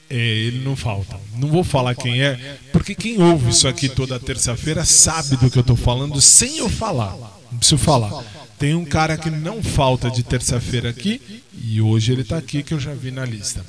[0.09, 1.19] É, ele não falta.
[1.37, 5.57] Não vou falar quem é, porque quem ouve isso aqui toda terça-feira sabe do que
[5.57, 7.15] eu estou falando sem eu falar.
[7.51, 8.23] Não preciso falar.
[8.57, 12.73] Tem um cara que não falta de terça-feira aqui e hoje ele está aqui que
[12.73, 13.65] eu já vi na lista.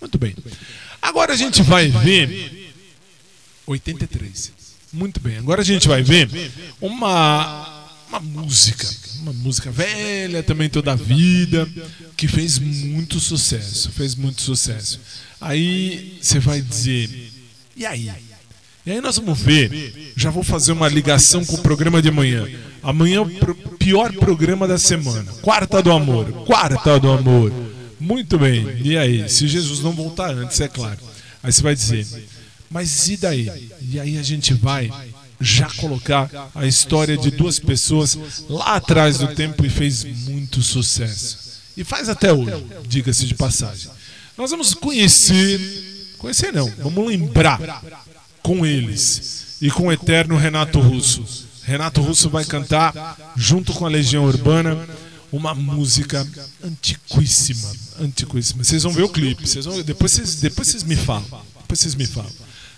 [0.00, 0.34] Muito bem.
[1.00, 2.72] Agora a gente vai ver
[3.66, 4.52] 83.
[4.92, 5.38] Muito bem.
[5.38, 6.28] Agora a gente vai ver
[6.80, 7.74] uma
[8.08, 8.88] uma música,
[9.20, 11.68] uma música velha também toda a vida,
[12.16, 15.00] que fez muito sucesso, fez muito sucesso.
[15.40, 17.32] Aí você vai dizer,
[17.76, 18.10] e aí?
[18.86, 22.46] E aí nós vamos ver, já vou fazer uma ligação com o programa de amanhã.
[22.80, 27.52] Amanhã é o pro, pior programa da semana, Quarta do Amor, Quarta do Amor.
[27.98, 29.28] Muito bem, e aí?
[29.28, 31.00] Se Jesus não voltar antes, é claro.
[31.42, 32.06] Aí você vai dizer,
[32.70, 33.70] mas e daí?
[33.82, 34.88] E aí a gente vai
[35.40, 38.16] já colocar a história de duas pessoas
[38.48, 41.60] lá atrás do tempo e fez muito sucesso.
[41.76, 43.90] E faz até hoje, diga-se de passagem.
[44.38, 47.58] Nós vamos conhecer, conhecer não, vamos lembrar
[48.46, 51.24] com eles e com o eterno Renato Russo.
[51.64, 54.88] Renato Russo vai cantar junto com a Legião Urbana
[55.32, 56.24] uma música
[56.62, 57.68] antiquíssima,
[57.98, 58.62] antiquíssima.
[58.62, 61.26] Vocês vão ver o clipe, vocês vão, depois vocês, depois vocês me falam,
[61.60, 62.30] depois vocês me falam.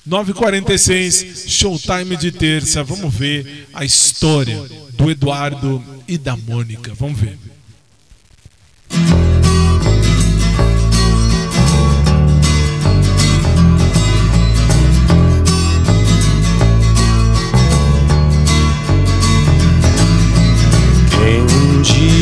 [0.09, 2.83] 9h46, showtime de terça.
[2.83, 6.95] Vamos ver a história do Eduardo e da Mônica.
[6.95, 7.39] Vamos ver.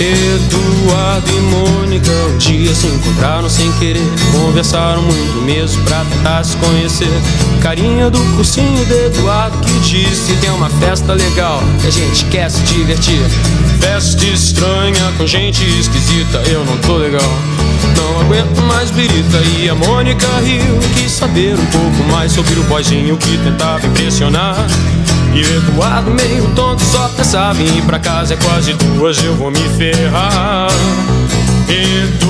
[0.00, 4.00] Eduardo e Mônica um dia se encontraram sem querer.
[4.32, 7.10] Conversaram muito mesmo pra tentar se conhecer.
[7.60, 12.50] Carinha do cursinho de Eduardo que disse: Tem uma festa legal que a gente quer
[12.50, 13.20] se divertir.
[13.80, 17.20] Festa estranha com gente esquisita, eu não tô legal.
[17.96, 20.78] Não aguento mais birita e a Mônica riu.
[20.96, 24.56] Quis saber um pouco mais sobre o boyzinho que tentava impressionar.
[25.34, 29.36] E o Eduardo meio tonto só pensava em ir pra casa É quase duas, eu
[29.36, 30.68] vou me ferrar
[31.68, 32.29] Eduardo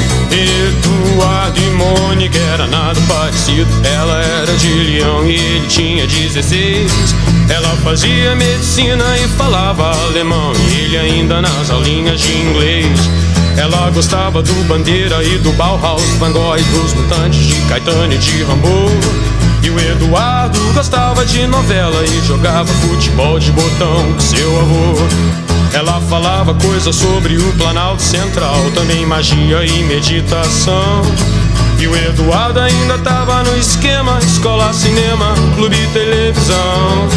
[0.33, 6.91] Eduardo e Mônica era nada parecido Ela era de Leão e ele tinha 16
[7.49, 12.99] Ela fazia medicina e falava alemão E ele ainda nas aulinhas de inglês
[13.57, 18.43] ela gostava do Bandeira e do Bauhaus, Gogh e dos Mutantes, de Caetano e de
[18.43, 18.89] Rambo.
[19.61, 25.50] E o Eduardo gostava de novela e jogava futebol de botão com seu avô.
[25.73, 31.01] Ela falava coisas sobre o Planalto Central, também magia e meditação.
[31.79, 37.07] E o Eduardo ainda tava no esquema: escola, cinema, clube televisão.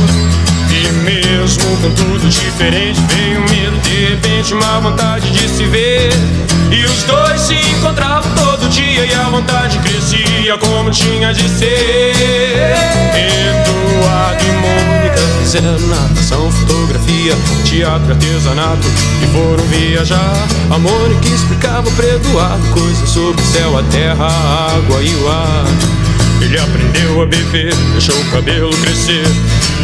[0.70, 6.10] E mesmo com tudo diferente, veio um medo, de repente uma vontade de se ver.
[6.70, 8.34] E os dois se encontravam
[8.64, 12.12] todo dia e a vontade crescia como tinha de ser.
[13.14, 17.34] Eduardo e Mônica fizeram natação, fotografia,
[17.64, 18.86] teatro, artesanato
[19.22, 20.48] e foram viajar.
[20.70, 25.28] A Mônica explicava para Eduardo coisas sobre o céu, a terra, a água e o
[25.28, 25.64] ar.
[26.40, 29.24] Ele aprendeu a beber, deixou o cabelo crescer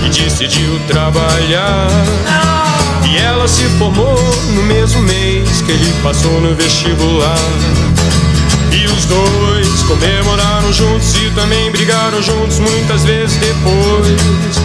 [0.04, 1.88] e decidiu trabalhar.
[3.10, 4.16] E ela se formou
[4.54, 7.99] no mesmo mês que ele passou no vestibular.
[8.72, 14.60] E os dois comemoraram juntos e também brigaram juntos muitas vezes depois.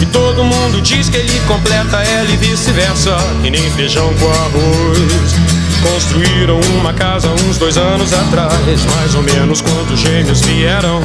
[0.00, 5.34] E todo mundo diz que ele completa ela e vice-versa, e nem feijão com arroz.
[5.82, 11.00] Construíram uma casa uns dois anos atrás, mais ou menos quando os gêmeos vieram.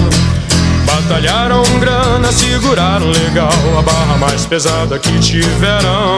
[0.85, 6.17] Batalharam grana, seguraram legal a barra mais pesada que tiveram.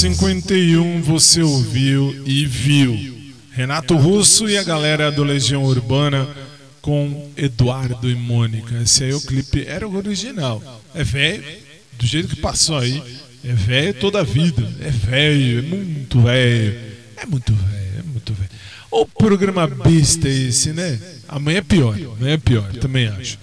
[0.00, 3.18] Nove cinquenta e um você ouviu e viu.
[3.52, 6.26] Renato Russo e a galera do Legião Urbana
[6.80, 8.80] com Eduardo e Mônica.
[8.82, 10.62] Esse aí é o clipe, era o original.
[10.94, 11.44] É velho,
[11.98, 13.02] do jeito que passou aí.
[13.44, 14.66] É velho toda a vida.
[14.80, 16.80] É velho, é muito velho.
[17.18, 18.50] É muito velho, é muito velho.
[18.90, 20.98] O programa besta é esse, né?
[21.28, 23.38] Amanhã é pior, amanhã é pior, também acho.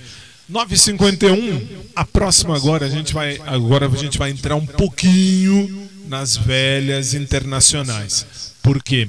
[0.51, 1.61] 9h51,
[1.95, 7.13] a próxima agora a gente vai agora a gente vai entrar um pouquinho nas velhas
[7.13, 8.25] internacionais.
[8.61, 9.07] Por quê?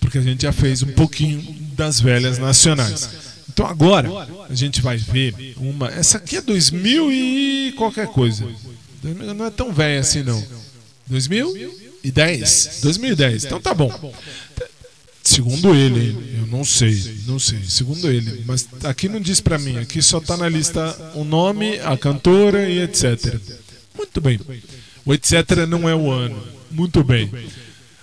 [0.00, 1.42] Porque a gente já fez um pouquinho
[1.76, 3.08] das velhas nacionais.
[3.48, 4.08] Então agora
[4.48, 5.88] a gente vai ver uma.
[5.88, 8.46] Essa aqui é 2000 e qualquer coisa.
[9.02, 10.44] Não é tão velha assim não.
[11.06, 12.80] 2010.
[12.82, 13.44] 2010.
[13.44, 14.14] Então tá bom.
[15.22, 17.58] Segundo ele, eu não sei, não sei.
[17.66, 19.76] Segundo ele, mas aqui não diz pra mim.
[19.78, 23.34] Aqui só tá na lista o nome, a cantora e etc.
[23.96, 24.38] Muito bem.
[25.06, 26.42] O etc não é o ano.
[26.70, 27.30] Muito bem.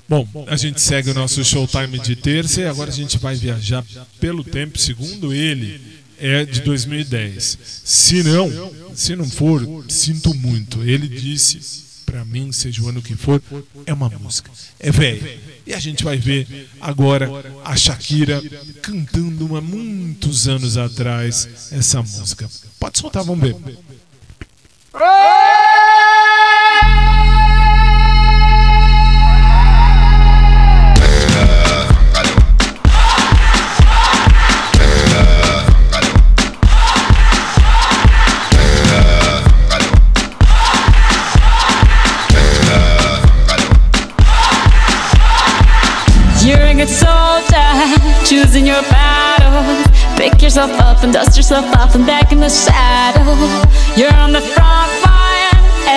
[0.07, 3.85] Bom, a gente segue o nosso showtime de terça e agora a gente vai viajar
[4.19, 5.79] pelo tempo, segundo ele,
[6.17, 7.59] é de 2010.
[7.83, 10.81] Se não, se não for, sinto muito.
[10.83, 13.41] Ele disse para mim, seja o ano que for,
[13.85, 14.51] é uma música.
[14.79, 15.27] É velho.
[15.65, 17.27] E a gente vai ver agora
[17.65, 18.41] a Shakira
[18.81, 22.49] cantando há muitos anos atrás essa música.
[22.79, 23.55] Pode soltar, vamos ver.
[48.25, 49.83] Choosing your battle.
[50.17, 53.35] Pick yourself up and dust yourself off and back in the saddle.
[53.95, 54.72] You're on the front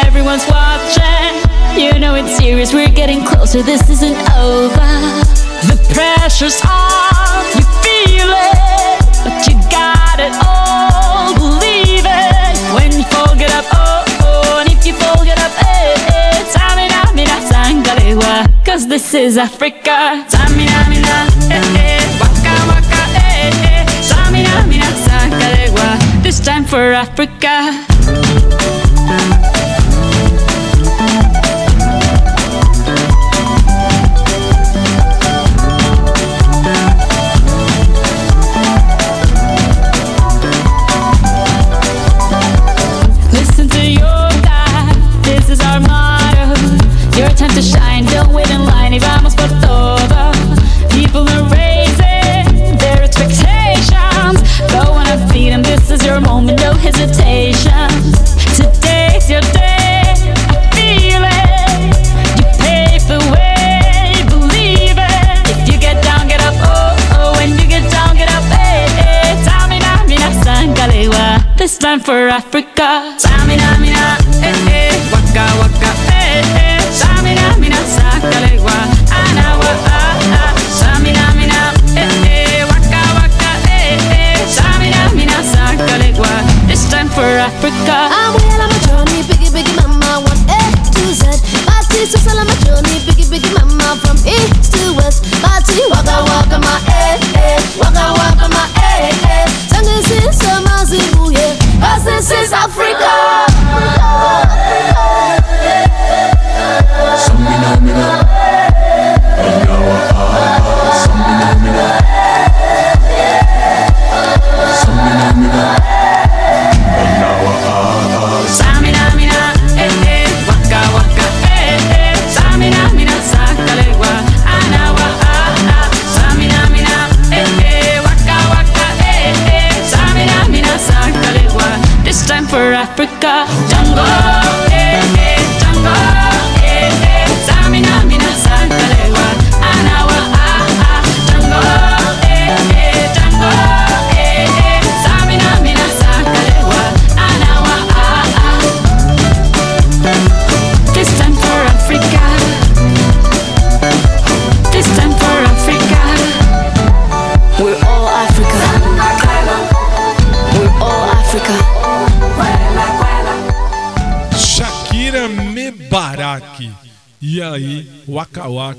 [0.06, 1.34] everyone's watching.
[1.76, 4.90] You know it's serious, we're getting closer, this isn't over.
[5.68, 12.54] The pressure's on, you feel it, but you got it all, believe it.
[12.74, 16.44] When you fold it up, oh, oh, and if you fold it up, eh, eh,
[16.54, 18.64] Samina, mina, sangalewa.
[18.64, 20.24] Cause this is Africa.
[20.28, 21.16] Samina, mina,
[21.52, 23.86] eh, eh, waka, waka, eh, eh.
[24.00, 26.22] Samina, mina, sangalewa.
[26.22, 27.84] This time for Africa.
[72.00, 73.15] For Africa.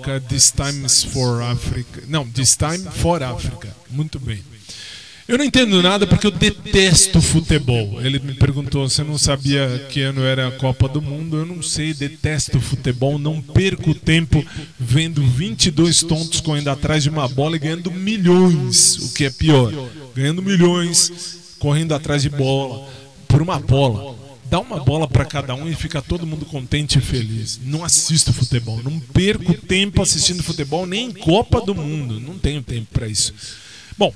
[0.08, 2.02] Waka, This Time's for Africa.
[2.08, 3.76] Não, This Time for Africa.
[3.90, 4.42] Muito bem.
[5.28, 8.02] Eu não entendo nada porque eu detesto futebol.
[8.02, 11.36] Ele me perguntou se eu não sabia que ano era a Copa do Mundo.
[11.36, 13.20] Eu não sei, detesto futebol.
[13.20, 14.44] Não perco tempo
[14.80, 18.96] vendo 22 tontos correndo atrás de uma bola e ganhando milhões.
[19.00, 19.74] O que é pior,
[20.16, 22.90] ganhando milhões, correndo atrás de bola,
[23.28, 24.17] por uma bola.
[24.50, 27.60] Dá uma bola para cada um e fica todo mundo contente e feliz.
[27.64, 32.20] Não assisto futebol, não perco tempo assistindo futebol nem em Copa do Mundo.
[32.20, 33.34] Não tenho tempo para isso.
[33.98, 34.14] Bom,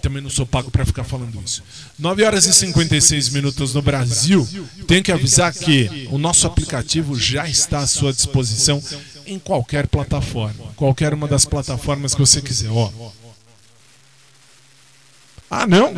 [0.00, 1.62] também não sou pago para ficar falando isso.
[1.96, 4.46] 9 horas e 56 minutos no Brasil.
[4.88, 8.82] Tenho que avisar que o nosso aplicativo já está à sua disposição
[9.24, 12.70] em qualquer plataforma, qualquer uma das plataformas que você quiser.
[12.70, 12.90] Ó.
[15.48, 15.92] Ah, não?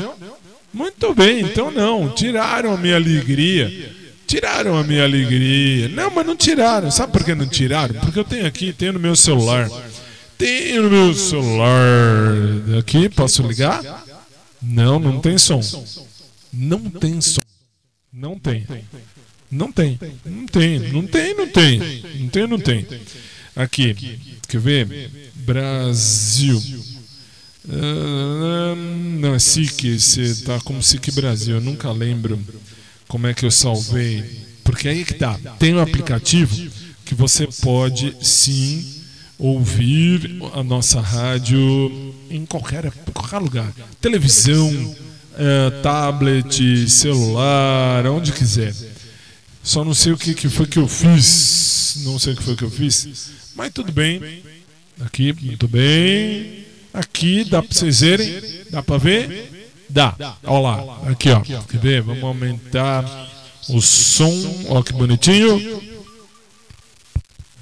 [0.75, 2.11] Muito bem, então não.
[2.11, 3.73] Tiraram a minha alegria.
[4.27, 5.89] Tiraram a minha alegria.
[5.89, 6.91] Não, mas não tiraram.
[6.91, 7.95] Sabe por que não tiraram?
[8.01, 9.71] Porque eu tenho aqui, tenho no meu celular.
[10.37, 12.35] Tenho no meu celular.
[12.81, 14.05] Aqui, posso ligar?
[14.61, 15.61] Não, não tem som.
[16.53, 17.41] Não tem som.
[18.13, 18.67] Não tem.
[19.49, 19.99] Não tem.
[20.25, 20.79] Não tem.
[20.91, 21.79] Não tem, não tem.
[22.19, 22.87] Não tem, não tem.
[23.55, 24.19] Aqui.
[24.49, 25.11] Quer ver?
[25.37, 26.61] Brasil.
[27.67, 32.39] Não, é SIC, você tá como SIC Brasil, eu nunca lembro
[33.09, 34.25] como é que eu salvei.
[34.63, 36.71] Porque aí que tá, tem um aplicativo
[37.05, 39.03] que você pode sim
[39.39, 43.73] ouvir a nossa rádio em qualquer, qualquer lugar.
[44.01, 44.97] Televisão,
[45.37, 48.75] eh, tablet, celular, onde quiser.
[49.63, 52.03] Só não sei o que, que foi que eu fiz.
[52.05, 53.31] Não sei o que foi que eu fiz.
[53.55, 54.43] Mas tudo bem.
[55.01, 56.64] Aqui, muito bem.
[56.95, 58.65] Aqui dá pra vocês verem?
[58.71, 59.69] Dá pra ver?
[59.91, 60.15] Dá.
[60.45, 61.11] Olha lá.
[61.11, 61.41] Aqui, ó.
[61.41, 62.03] Quer ver?
[62.03, 63.05] Vamos aumentar
[63.69, 64.65] o som.
[64.69, 65.83] Ó, que bonitinho.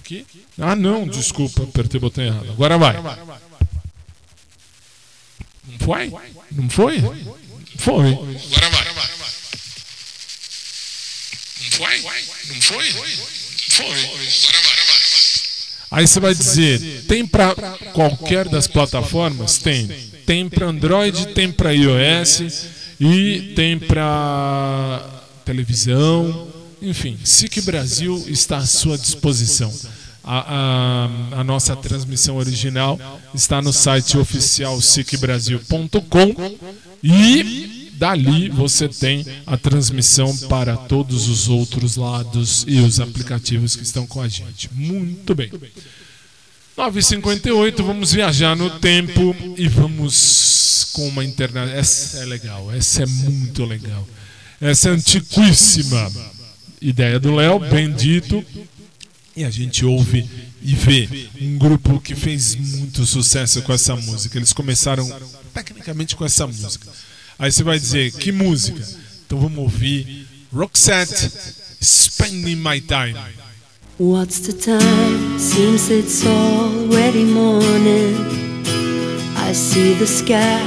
[0.01, 0.27] Aqui.
[0.59, 2.51] Ah, não, desculpa, apertei o botão errado.
[2.51, 2.95] Agora vai.
[5.67, 6.13] Não foi?
[6.53, 7.01] Não foi?
[7.79, 8.09] Foi.
[8.13, 8.93] Agora vai.
[11.63, 12.03] Não foi?
[12.03, 12.93] Não foi?
[13.71, 13.87] Foi.
[13.87, 14.62] Agora vai.
[15.93, 17.55] Aí você vai dizer, tem para
[17.93, 19.59] qualquer das plataformas?
[19.59, 19.87] Tem.
[20.25, 22.67] Tem para Android, tem para iOS
[22.99, 25.07] e tem para
[25.45, 26.49] televisão.
[26.81, 29.71] Enfim, SIC Brasil está à sua disposição.
[30.25, 32.99] A, a, a, nossa transmissão original
[33.35, 36.35] está no site oficial sicbrasil.com
[37.03, 43.85] e dali você tem a transmissão para todos os outros lados e os aplicativos que
[43.85, 44.69] estão com a gente.
[44.75, 45.53] Muito bem.
[46.77, 51.71] 9h58, vamos viajar no tempo e vamos com uma internet.
[51.71, 54.09] Essa é legal, essa é muito legal.
[54.61, 56.11] Essa é antiquíssima.
[56.81, 58.45] Ideia do Léo, bendito.
[59.37, 60.29] E a gente ouve
[60.61, 64.37] e vê um grupo que fez muito sucesso com essa música.
[64.37, 65.09] Eles começaram
[65.55, 66.91] tecnicamente com essa música.
[67.39, 68.81] Aí você vai dizer, que música?
[69.27, 71.31] Então vamos ouvir Roxette,
[71.83, 73.17] Spending My Time.
[73.99, 75.39] What's the time?
[75.39, 78.17] Seems it's already morning.
[79.37, 80.61] I see the sky,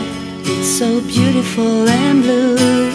[0.43, 2.89] it's so beautiful and blue.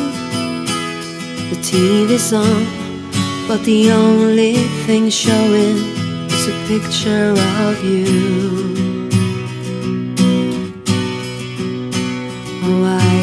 [1.51, 2.67] The TV's on,
[3.49, 4.55] but the only
[4.87, 5.77] thing showing
[6.29, 7.35] is a picture
[7.69, 8.70] of you.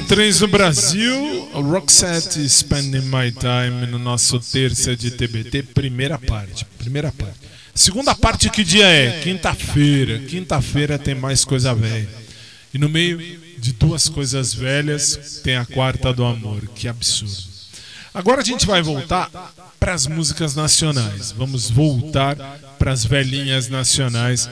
[0.00, 6.64] 13 no Brasil, Roxette Spending My Time no nosso terça de TBT, primeira parte.
[6.78, 7.36] Primeira parte.
[7.74, 9.20] Segunda parte, que dia é?
[9.20, 10.20] Quinta-feira.
[10.20, 12.08] Quinta-feira tem mais coisa velha.
[12.72, 13.18] E no meio
[13.58, 16.66] de duas coisas velhas, tem a quarta do amor.
[16.74, 17.52] Que absurdo.
[18.14, 19.30] Agora a gente vai voltar
[19.78, 21.32] para as músicas nacionais.
[21.32, 22.36] Vamos voltar
[22.78, 24.48] para as velhinhas nacionais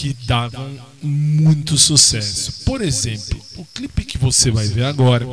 [0.00, 2.64] que davam muito sucesso.
[2.64, 5.26] Por exemplo, o clipe que você vai ver agora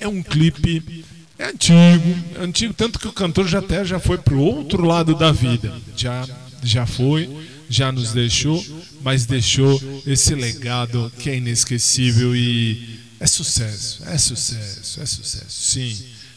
[0.00, 1.04] é um clipe
[1.38, 5.14] é antigo, é antigo tanto que o cantor já até já foi pro outro lado
[5.14, 5.74] da vida.
[5.94, 6.26] Já
[6.62, 7.28] já foi,
[7.68, 8.64] já nos deixou,
[9.02, 15.46] mas deixou esse legado que é inesquecível e é sucesso, é sucesso, é sucesso.
[15.50, 15.96] Sim.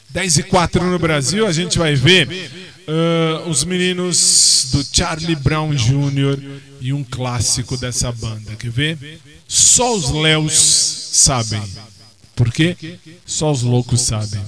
[0.09, 2.27] 10 e 4 no Brasil, a gente vai ver
[2.87, 6.39] uh, os meninos do Charlie Brown Jr.
[6.79, 8.55] e um clássico dessa banda.
[8.55, 9.21] Quer ver?
[9.47, 11.61] Só os Léus sabem.
[12.35, 12.75] Por quê?
[13.25, 14.41] Só os loucos sabem.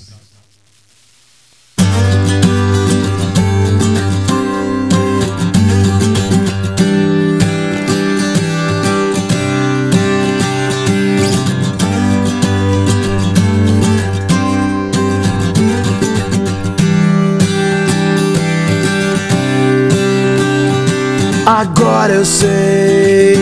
[21.64, 23.38] Agora eu sei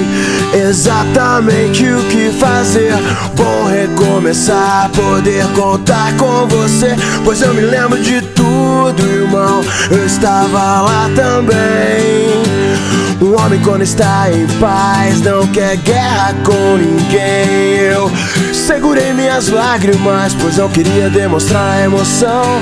[0.54, 2.94] exatamente o que fazer.
[3.36, 6.96] Bom recomeçar, poder contar com você.
[7.26, 9.64] Pois eu me lembro de tudo, irmão.
[9.90, 13.01] Eu estava lá também.
[13.22, 17.78] Um homem quando está em paz não quer guerra com ninguém.
[17.78, 18.12] Eu
[18.72, 22.62] Segurei minhas lágrimas, pois não queria demonstrar a emoção.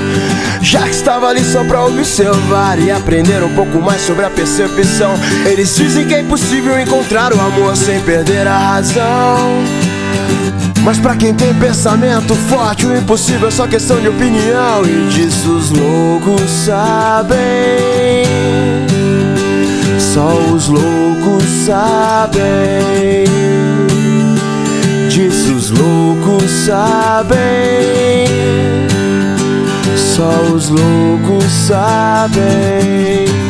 [0.60, 5.12] Já que estava ali só pra observar e aprender um pouco mais sobre a percepção.
[5.44, 9.62] Eles dizem que é impossível encontrar o amor sem perder a razão.
[10.82, 14.84] Mas pra quem tem pensamento forte, o impossível é só questão de opinião.
[14.84, 17.38] E disso os loucos sabem.
[20.12, 22.40] Só os loucos sabem.
[25.08, 27.38] Disso os loucos sabem.
[29.96, 33.49] Só os loucos sabem.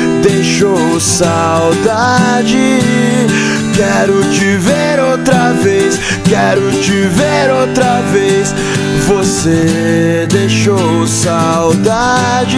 [0.21, 2.79] deixou saudade.
[3.75, 8.53] Quero te ver outra vez, quero te ver outra vez.
[9.07, 12.57] Você deixou saudade.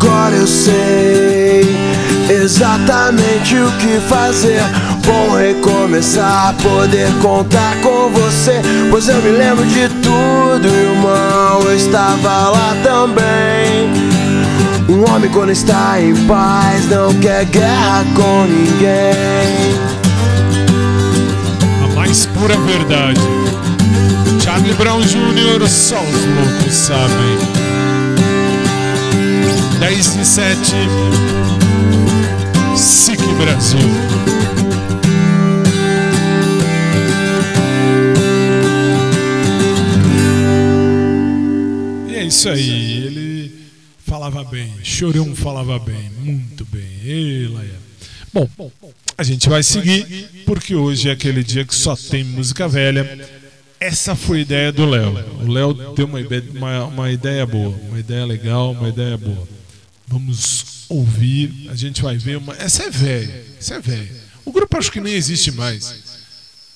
[0.00, 1.76] Agora eu sei
[2.30, 4.62] exatamente o que fazer.
[5.04, 8.62] Bom recomeçar, poder contar com você.
[8.92, 11.62] Pois eu me lembro de tudo, irmão.
[11.64, 13.90] Eu estava lá também.
[14.88, 19.74] Um homem, quando está em paz, não quer guerra com ninguém.
[21.82, 23.20] A mais pura verdade.
[24.44, 27.57] Charlie Brown Jr., só os loucos sabem.
[29.80, 30.72] 10 e 7.
[32.76, 33.78] SIC Brasil.
[42.08, 43.06] E é isso aí.
[43.06, 43.52] Ele
[44.04, 44.72] falava bem.
[44.82, 46.10] Chorão falava bem.
[46.20, 46.82] Muito bem.
[47.04, 47.48] Ei.
[48.32, 48.48] Bom,
[49.16, 53.28] a gente vai seguir porque hoje é aquele dia que só tem música velha.
[53.78, 55.24] Essa foi a ideia do Léo.
[55.40, 56.18] O Léo deu uma,
[56.52, 59.57] uma, uma ideia boa, uma ideia legal, uma ideia boa.
[60.08, 62.54] Vamos ouvir, a gente vai ver uma.
[62.54, 64.10] Essa é velha, essa é velha.
[64.44, 66.02] O grupo acho que nem existe mais.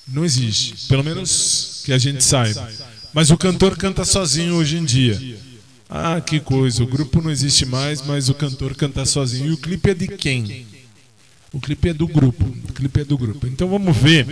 [0.07, 2.69] Não existe, pelo menos que a gente saiba.
[3.11, 5.19] Mas o cantor canta sozinho hoje em dia.
[5.89, 9.47] Ah, que coisa, o grupo não existe mais, mas o cantor canta sozinho.
[9.47, 10.67] E o clipe é de quem?
[11.51, 12.45] O clipe é do grupo.
[12.45, 13.47] O clipe é do grupo.
[13.47, 14.27] Então vamos ver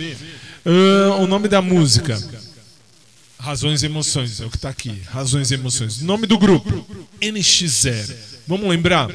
[0.64, 2.16] uh, o nome da música.
[3.42, 5.02] Razões e Emoções, é o que está aqui.
[5.10, 6.00] Razões e Emoções.
[6.00, 6.86] Nome do grupo:
[7.20, 8.14] NX0.
[8.46, 9.08] Vamos lembrar?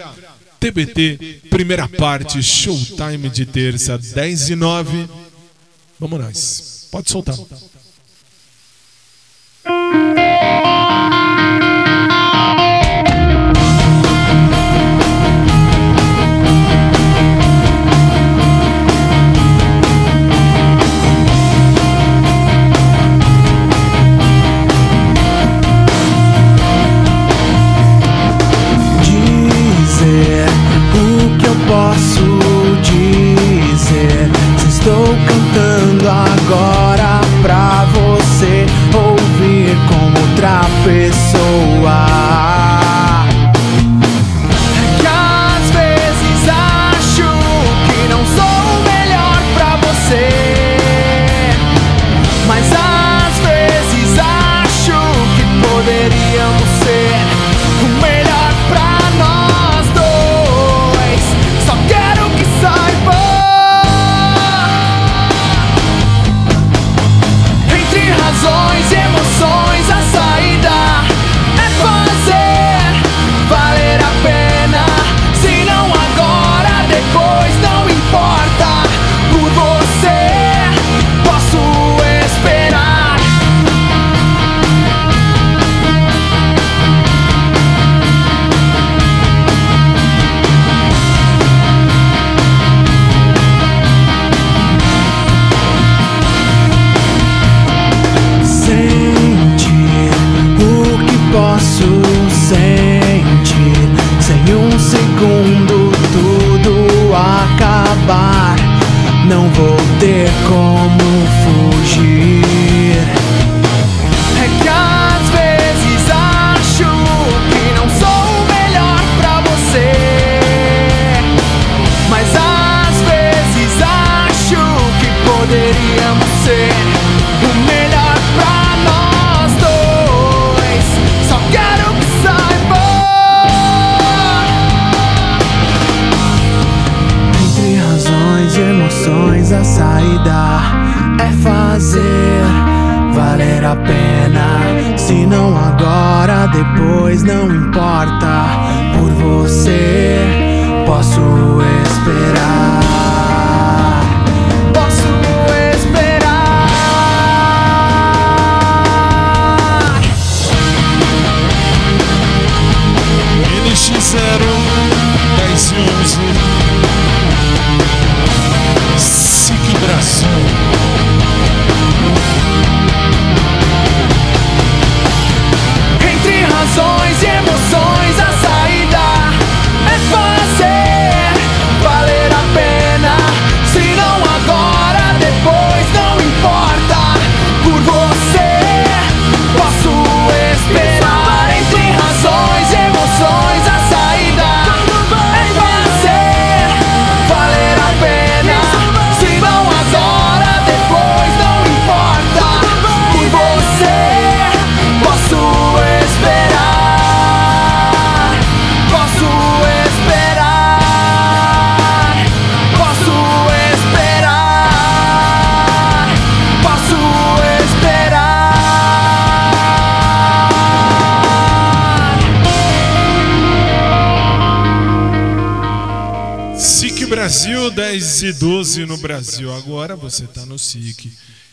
[0.59, 5.07] TBT, primeira parte, showtime de terça, 10 e 9.
[5.97, 6.87] Vamos nós.
[6.91, 7.37] Pode soltar.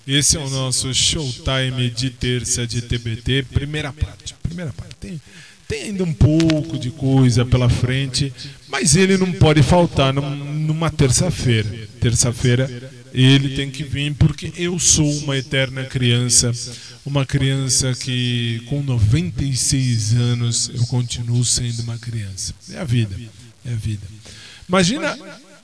[0.07, 4.35] Esse é o nosso showtime de terça de TBT, primeira parte.
[4.43, 4.95] Primeira parte.
[5.01, 5.21] Tem,
[5.67, 8.33] tem ainda um pouco de coisa pela frente,
[8.69, 11.89] mas ele não pode faltar num- numa terça-feira.
[12.01, 16.53] Terça-feira ele tem que vir porque eu sou uma eterna criança,
[17.07, 22.53] uma criança que com 96 anos eu continuo sendo uma criança.
[22.71, 23.19] É a vida,
[23.65, 24.03] é a vida.
[24.69, 25.17] Imagina,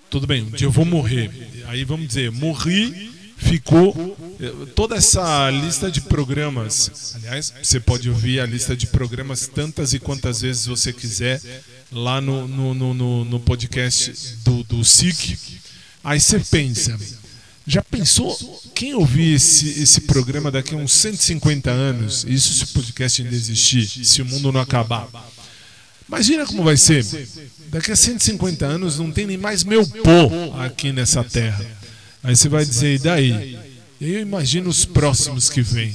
[0.09, 1.31] tudo bem, um dia eu vou morrer.
[1.67, 3.11] Aí vamos dizer, morri,
[3.41, 7.15] ficou eh, toda essa lista de programas.
[7.17, 11.41] Aliás, você pode ouvir a lista de programas tantas e quantas vezes você quiser
[11.91, 14.12] lá no, no, no, no- podcast
[14.45, 15.37] do, do SIC.
[16.05, 16.97] Aí você pensa,
[17.67, 18.37] já pensou
[18.75, 22.25] quem ouvir esse, esse programa daqui a uns 150 anos?
[22.29, 25.09] Isso se o podcast ainda existir, se o mundo não acabar.
[26.09, 27.05] Imagina como vai ser.
[27.71, 31.65] Daqui a 150 anos não tem nem mais meu pó aqui nessa terra.
[32.23, 33.33] Aí você vai dizer, e daí?
[34.01, 35.95] Aí eu imagino os próximos que vêm.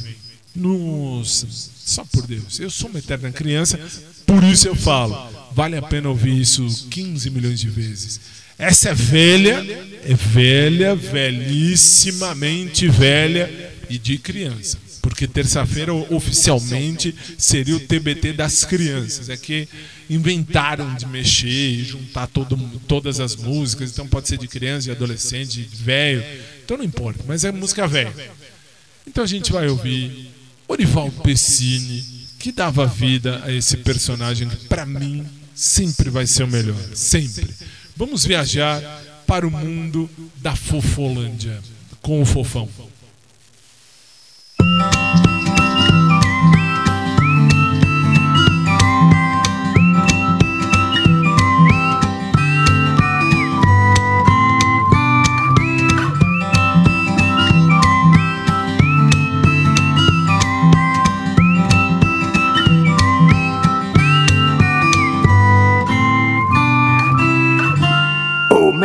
[0.56, 2.60] Nossa, só por Deus.
[2.60, 3.80] Eu sou uma eterna criança,
[4.26, 5.16] por isso eu falo.
[5.52, 8.20] Vale a pena ouvir isso 15 milhões de vezes.
[8.58, 9.66] Essa é velha,
[10.04, 14.78] é velha, velhissimamente velha e de criança.
[15.06, 19.30] Porque terça-feira oficialmente seria o TBT das crianças.
[19.30, 19.70] É que
[20.10, 22.58] inventaram de mexer e juntar todo,
[22.88, 23.92] todas as músicas.
[23.92, 26.24] Então pode ser de criança, de adolescente, de velho.
[26.64, 28.12] Então não importa, mas é música velha.
[29.06, 30.32] Então a gente vai ouvir
[30.68, 32.04] Orivaldo Pessini,
[32.40, 35.24] que dava vida a esse personagem que para mim
[35.54, 37.48] sempre vai ser o melhor, sempre.
[37.96, 38.82] Vamos viajar
[39.28, 41.62] para o mundo da Fofolândia
[42.02, 42.68] com o Fofão.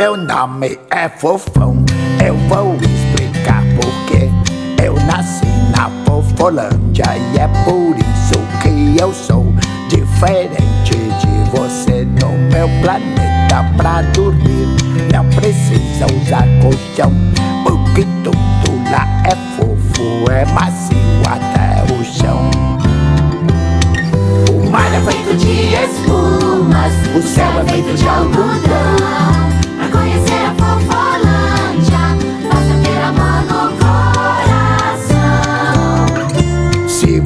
[0.00, 1.84] Meu nome é Fofão,
[2.26, 4.30] eu vou explicar porquê.
[4.82, 5.44] Eu nasci
[5.76, 9.52] na Fofolândia e é por isso que eu sou
[9.90, 12.06] diferente de você.
[12.18, 14.74] No meu planeta pra dormir,
[15.12, 17.12] não precisa usar colchão,
[17.62, 20.96] porque tudo lá é fofo, é macio
[21.26, 22.50] até o chão.
[24.50, 29.49] O mar é feito de espumas, o céu é feito de algodão.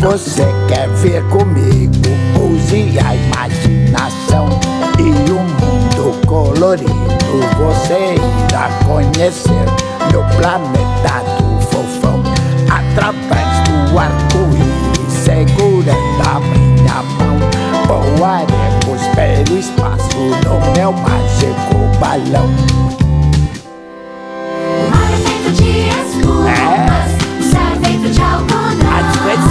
[0.04, 1.90] Você quer ver comigo,
[2.38, 4.50] use a imaginação
[4.98, 5.74] e o mundo
[6.64, 6.94] favorito
[7.56, 9.64] você irá conhecer
[10.10, 12.22] meu planeta do fofão
[12.68, 17.38] através do arco-íris segurando a minha mão.
[18.18, 22.50] Voaremos pelo espaço no meu mágico balão.
[24.90, 28.63] Mar é feito de espumas, o céu é feito de algodão.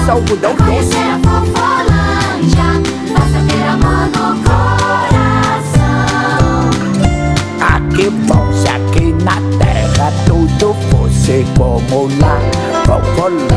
[0.03, 2.69] Às vezes algodão Pra conhecer a Fofolândia,
[3.13, 5.83] basta ter amor no coração.
[7.61, 12.37] Aqui bom se aqui na terra tudo fosse como lá.
[12.85, 13.52] Povolândia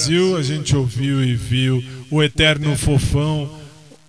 [0.00, 3.50] Brasil, a gente ouviu e viu o Eterno Fofão,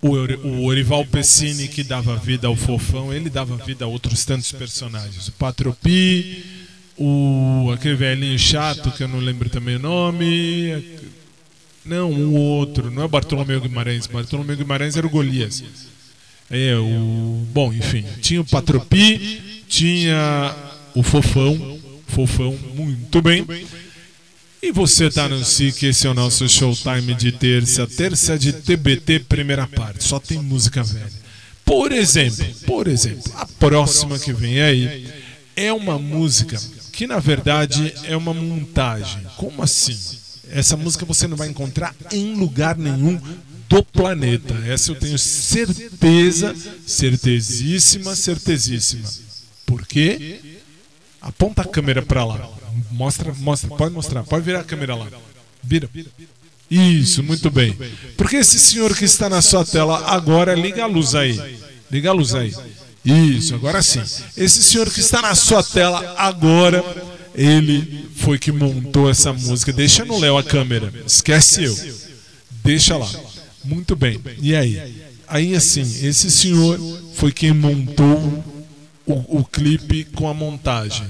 [0.00, 4.24] o, Ori- o Orival Pessini que dava vida ao Fofão, ele dava vida a outros
[4.24, 5.28] tantos personagens.
[5.28, 6.44] O Patropi,
[6.96, 10.82] o aquele velhinho chato que eu não lembro também o nome.
[11.84, 15.62] Não, o outro, não é Bartolomeu Guimarães, Bartolomeu Guimarães era o Golias.
[16.50, 17.46] É, o.
[17.52, 20.56] Bom, enfim, tinha o Patropi, tinha
[20.94, 23.44] o Fofão, Fofão, muito bem.
[24.64, 29.18] E você tá no SIC, esse é o nosso showtime de terça, terça de TBT,
[29.28, 30.04] primeira parte.
[30.04, 31.10] Só tem música velha.
[31.64, 35.12] Por exemplo, por exemplo, a próxima que vem aí
[35.56, 36.56] é uma música
[36.92, 39.26] que na verdade é uma montagem.
[39.36, 39.98] Como assim?
[40.48, 43.20] Essa música você não vai encontrar em lugar nenhum
[43.68, 44.54] do planeta.
[44.64, 46.54] Essa eu tenho certeza,
[46.86, 49.08] certezíssima, certezíssima.
[49.66, 50.38] Por quê?
[51.20, 52.61] Aponta a câmera pra lá.
[52.92, 55.08] Mostra, mostra, pode mostrar, pode virar a câmera lá.
[55.62, 55.88] Vira.
[56.70, 57.76] Isso, muito bem.
[58.16, 61.58] Porque esse senhor que está na sua tela agora, liga a luz aí.
[61.90, 62.54] Liga a luz aí.
[63.04, 64.02] Isso, agora sim.
[64.36, 66.82] Esse senhor que está na sua tela agora,
[67.34, 69.72] ele foi que montou essa música.
[69.72, 70.92] Deixa no Léo a câmera.
[71.06, 71.76] Esquece eu.
[72.64, 73.10] Deixa lá.
[73.64, 74.20] Muito bem.
[74.40, 75.02] E aí?
[75.26, 76.78] Aí assim, esse senhor
[77.14, 78.42] foi quem montou
[79.04, 81.06] o, o clipe com a montagem.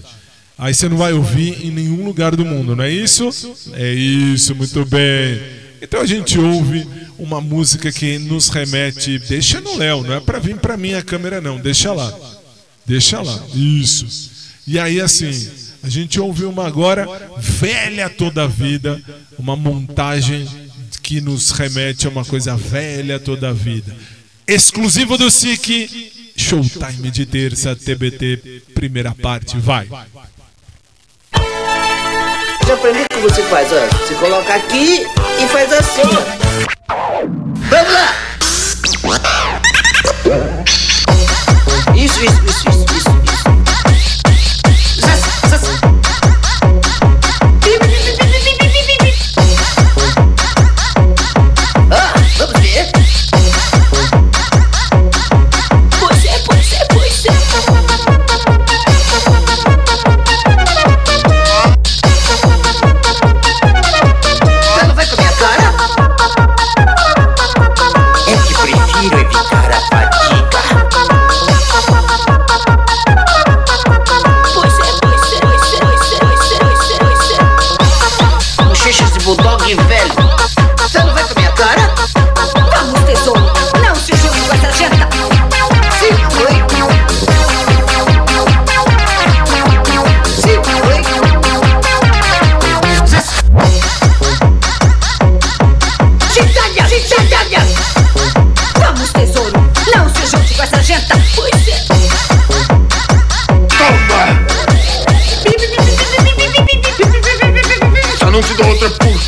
[0.63, 3.29] Aí você não vai ouvir em nenhum lugar do mundo, não é isso?
[3.73, 5.43] É isso, muito bem.
[5.83, 6.87] Então a gente ouve
[7.19, 9.19] uma música que nos remete.
[9.19, 11.59] Deixa no Léo, não é pra vir pra mim a câmera, não.
[11.59, 12.17] Deixa lá.
[12.87, 13.45] Deixa lá.
[13.53, 14.31] Isso.
[14.65, 15.51] E aí, assim,
[15.83, 17.09] a gente ouve uma agora,
[17.41, 19.03] velha toda a vida,
[19.37, 20.49] uma montagem
[21.03, 23.97] que nos remete a uma coisa velha toda a vida.
[24.47, 29.89] Exclusivo do SIC, Showtime de terça, TBT, primeira parte, vai.
[32.67, 33.97] Já aprendi como você faz, ó.
[33.99, 35.07] Você coloca aqui
[35.39, 36.03] e faz assim.
[37.71, 38.15] Vamos lá!
[41.95, 45.01] Isso, isso, isso, isso, isso, isso.
[45.01, 45.93] Zaz, zaz.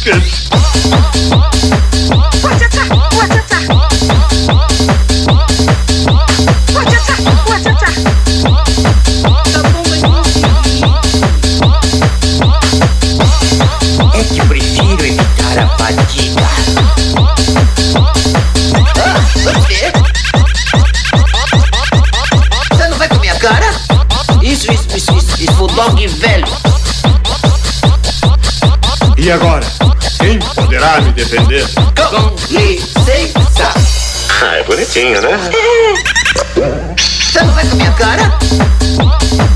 [0.06, 0.43] É
[31.35, 31.66] defender?
[31.97, 33.74] Com licença.
[34.40, 35.31] Ah, é bonitinho, né?
[36.97, 38.39] Você não vai com a minha cara?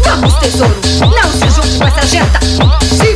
[0.03, 0.75] Vamos, tesouro!
[1.01, 2.41] Não se junte com essa jeta!
[2.83, 3.08] Sim,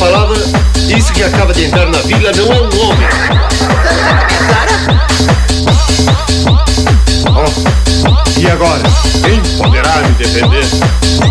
[0.00, 0.38] palavra,
[0.96, 3.08] isso que acaba de entrar na vila não é um homem.
[7.28, 8.82] Oh, e agora?
[9.22, 10.64] Quem poderá me defender?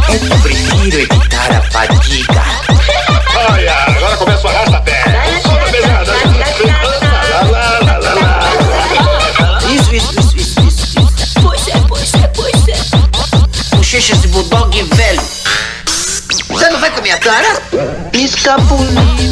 [0.07, 2.43] É que prefiro evitar a fadiga.
[3.51, 3.78] Olha, agora
[18.49, 19.28] Chapul.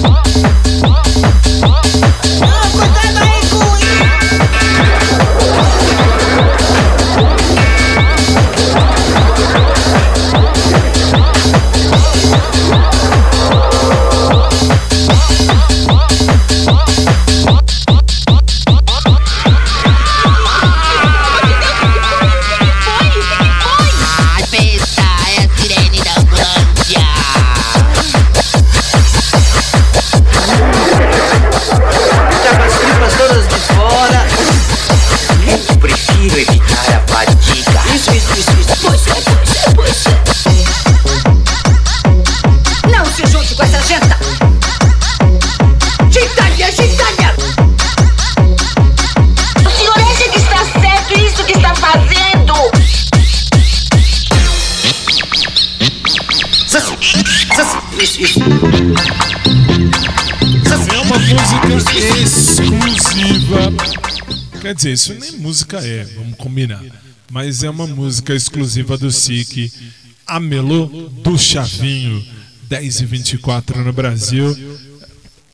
[64.68, 66.84] Quer dizer, isso nem música é, vamos combinar.
[67.31, 69.72] Mas é uma música exclusiva do SIC,
[70.27, 70.41] a
[71.23, 72.22] do Chavinho,
[72.64, 74.77] 10 e 24 no Brasil.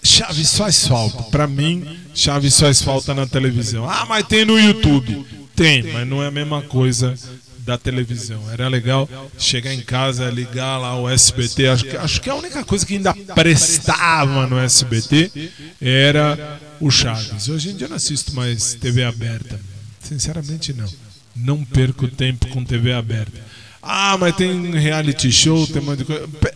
[0.02, 1.22] Chaves faz falta.
[1.30, 1.86] Pra mim,
[2.16, 3.88] Chaves faz falta na televisão.
[3.88, 5.24] Ah, mas tem no YouTube.
[5.56, 7.14] Tem, mas não é a mesma coisa
[7.66, 8.50] da televisão.
[8.52, 11.68] Era legal chegar em casa, ligar lá o SBT.
[11.68, 15.32] Acho que, acho que a única coisa que ainda prestava no SBT
[15.82, 17.50] era o Chaves.
[17.50, 19.60] Hoje em dia eu não assisto mais TV aberta.
[20.02, 20.90] Sinceramente, não.
[21.36, 23.40] Não perco tempo com TV aberta.
[23.82, 26.28] Ah, mas tem reality show, tem um monte de coisa.
[26.28, 26.54] Pe-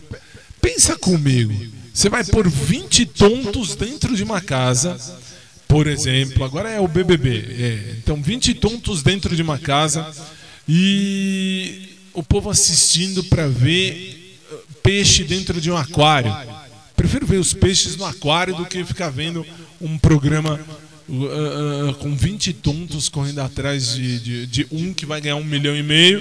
[0.60, 1.54] Pensa comigo.
[1.92, 4.96] Você vai pôr 20 tontos dentro de uma casa,
[5.66, 6.44] por exemplo.
[6.44, 7.38] Agora é o BBB.
[7.58, 7.94] é.
[7.98, 10.06] Então, 20 tontos dentro de uma casa
[10.68, 16.34] e o povo assistindo para ver uh, peixe dentro de um aquário.
[16.94, 19.46] Prefiro ver os peixes no aquário do que ficar vendo
[19.80, 20.60] um programa
[21.08, 25.44] uh, uh, com 20 tontos correndo atrás de, de, de um que vai ganhar um
[25.44, 26.20] milhão e meio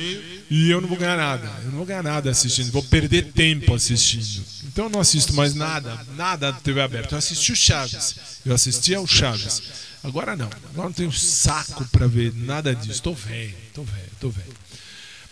[0.50, 1.52] e eu não vou ganhar nada.
[1.64, 4.46] Eu não vou ganhar nada assistindo, vou perder tempo assistindo.
[4.66, 7.16] Então eu não assisto mais nada, nada da TV aberta.
[7.16, 8.16] Eu assisti o Chaves,
[8.46, 9.62] eu assisti ao Chaves.
[10.08, 13.02] Agora não, agora não tenho saco pra ver nada disso.
[13.04, 14.54] Tô velho, tô velho, tô velho.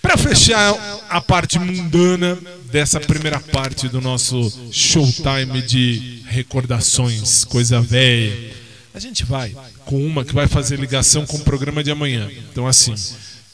[0.01, 0.75] Pra fechar
[1.09, 2.37] a parte mundana
[2.71, 8.53] dessa primeira parte do nosso showtime de recordações, coisa velha,
[8.93, 12.29] a gente vai com uma que vai fazer ligação com o programa de amanhã.
[12.51, 12.93] Então, assim,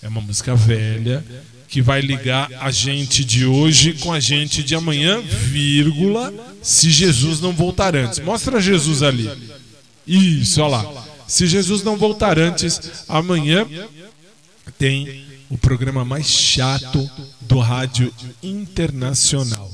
[0.02, 1.24] é uma música velha
[1.68, 7.40] que vai ligar a gente de hoje com a gente de amanhã, vírgula, se Jesus
[7.40, 8.20] não voltar antes.
[8.20, 9.30] Mostra Jesus ali.
[10.06, 11.11] Isso, olha lá.
[11.32, 13.66] Se Jesus não voltar antes, amanhã
[14.78, 17.10] tem o programa mais chato
[17.40, 18.14] do rádio
[18.44, 19.72] internacional.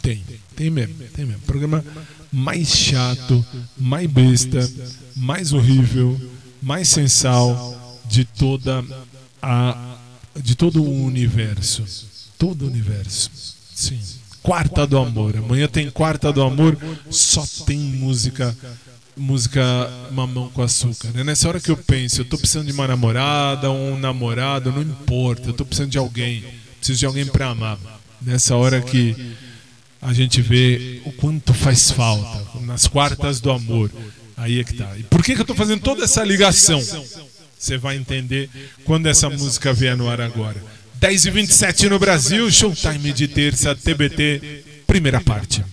[0.00, 0.24] Tem,
[0.56, 1.42] tem mesmo, tem mesmo.
[1.42, 1.84] Programa
[2.32, 3.44] mais chato,
[3.76, 4.66] mais besta,
[5.14, 6.18] mais horrível,
[6.62, 8.82] mais sensal de toda
[9.42, 9.98] a
[10.34, 11.84] de todo o universo.
[12.38, 13.30] Todo o universo.
[13.74, 14.00] Sim.
[14.42, 15.36] Quarta do Amor.
[15.36, 16.78] Amanhã tem Quarta do Amor,
[17.10, 18.56] só tem música
[19.16, 19.62] música
[20.10, 21.08] mamão com açúcar.
[21.14, 24.82] É nessa hora que eu penso, eu tô precisando de uma namorada, um namorado, não
[24.82, 26.44] importa, eu tô precisando de alguém,
[26.78, 27.78] preciso de alguém para amar.
[28.20, 29.34] Nessa hora que
[30.00, 33.90] a gente vê o quanto faz falta nas quartas do amor.
[34.36, 34.96] Aí é que tá.
[34.98, 36.82] E por que, que eu tô fazendo toda essa ligação?
[37.58, 38.50] Você vai entender
[38.84, 40.62] quando essa música vier no ar agora.
[40.96, 45.64] 10 e 27 no Brasil, showtime de terça, TBT, primeira parte.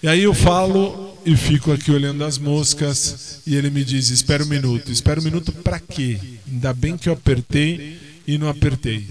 [0.00, 4.44] E aí eu falo e fico aqui olhando as moscas e ele me diz: espera
[4.44, 4.92] um minuto.
[4.92, 6.18] Espera um minuto para quê?
[6.50, 9.04] Ainda bem que eu apertei e não apertei.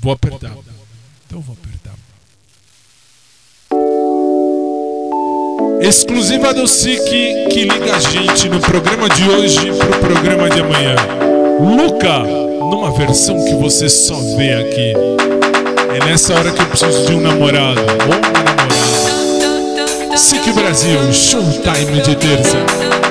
[0.00, 0.56] Vou apertar.
[1.26, 1.94] Então vou apertar.
[5.82, 7.00] Exclusiva do SIC
[7.50, 10.94] que liga a gente no programa de hoje pro programa de amanhã.
[11.60, 12.20] Luca,
[12.58, 14.94] numa versão que você só vê aqui.
[15.94, 19.09] É nessa hora que eu preciso de um namorado ou uma namorada.
[20.20, 23.09] SIC Brasil, showtime de terça.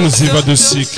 [0.00, 0.96] Exclusiva do SIC.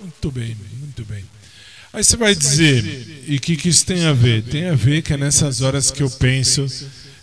[0.00, 1.24] Muito bem, muito bem.
[1.92, 4.42] Aí você vai dizer, e o que, que isso tem a ver?
[4.42, 6.66] Tem a ver que é nessas horas que eu penso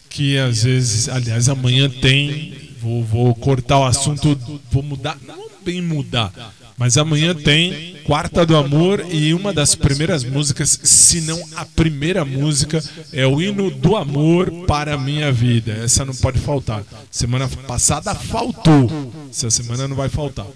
[0.09, 4.37] que às vezes, aliás, amanhã tem, vou, vou cortar o assunto,
[4.69, 6.33] vou mudar, não bem mudar,
[6.77, 10.77] mas amanhã tem Quarta do Amor e uma das primeiras músicas,
[11.13, 15.73] se não a primeira música, é o hino do amor para a minha vida.
[15.73, 16.83] Essa não pode faltar.
[17.11, 18.89] Semana passada faltou.
[19.29, 20.47] Essa semana não vai faltar.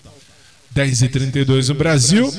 [0.75, 2.33] 10h32 no Brasil.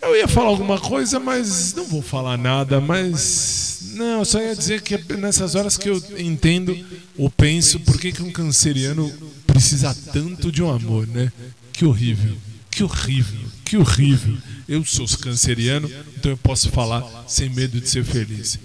[0.00, 2.80] Eu ia falar alguma coisa, mas não vou falar nada.
[2.80, 6.74] Mas não, só ia dizer que é nessas horas que eu entendo
[7.18, 9.12] ou penso por que, que um canceriano
[9.46, 11.30] precisa tanto de um amor, né?
[11.74, 12.34] Que horrível,
[12.70, 13.40] que horrível,
[13.70, 14.36] que horrível.
[14.66, 18.58] Eu sou canceriano, então eu posso falar sem medo de ser feliz.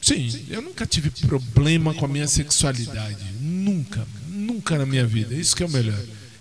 [0.00, 3.24] Sim, eu nunca tive problema com a minha sexualidade.
[3.40, 5.34] Nunca, nunca na minha vida.
[5.34, 5.98] Isso que é o melhor.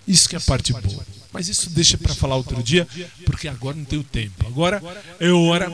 [0.07, 1.03] Isso que é a parte boa.
[1.33, 2.87] Mas isso deixa para falar outro dia,
[3.25, 4.45] porque agora não tenho tempo.
[4.45, 4.83] Agora
[5.19, 5.71] é hora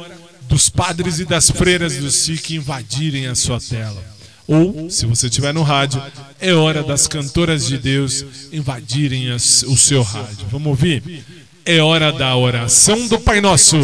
[0.47, 4.01] dos padres e das freiras do SIC invadirem a sua tela.
[4.47, 6.01] Ou, se você estiver no rádio,
[6.39, 10.47] é hora das cantoras de Deus invadirem o seu rádio.
[10.49, 11.25] Vamos ouvir?
[11.69, 13.77] É hora da oração do Pai Nosso.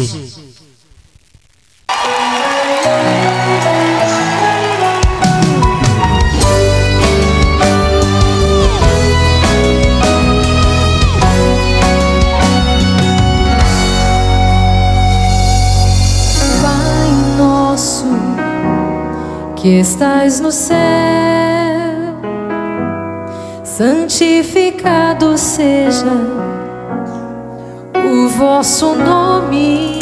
[16.62, 18.06] Pai nosso
[19.56, 20.78] que estais no céu,
[23.62, 26.53] santificado seja
[28.14, 29.98] o vosso nome.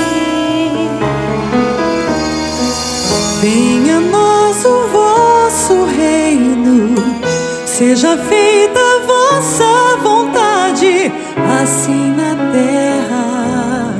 [3.40, 6.94] Venha a nós o vosso reino,
[7.66, 11.12] seja feita a vossa vontade,
[11.60, 13.94] assim na terra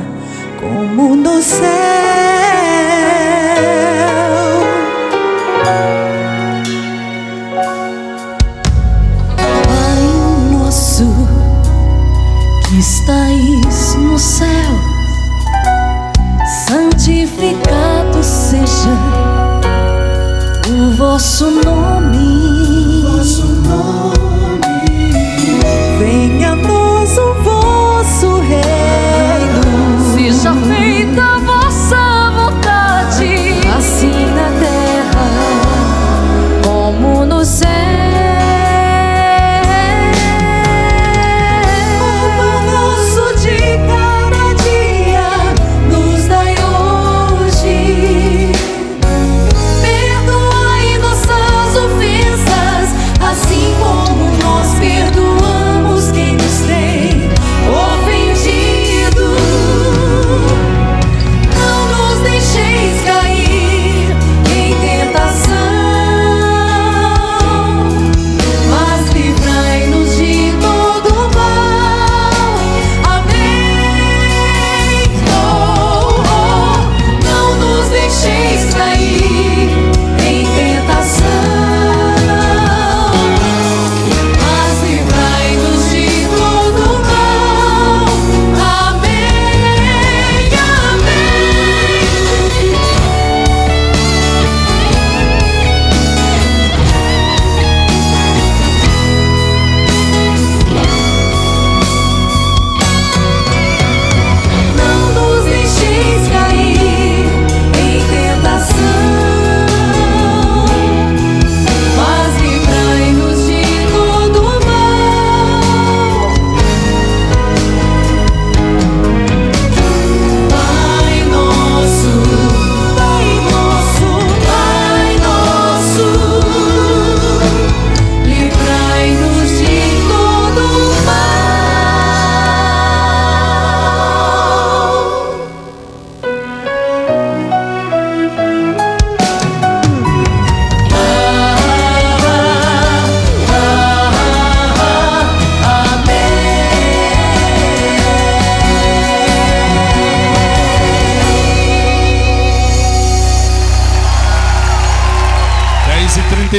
[0.61, 2.02] como no céu.
[21.33, 21.92] O vosso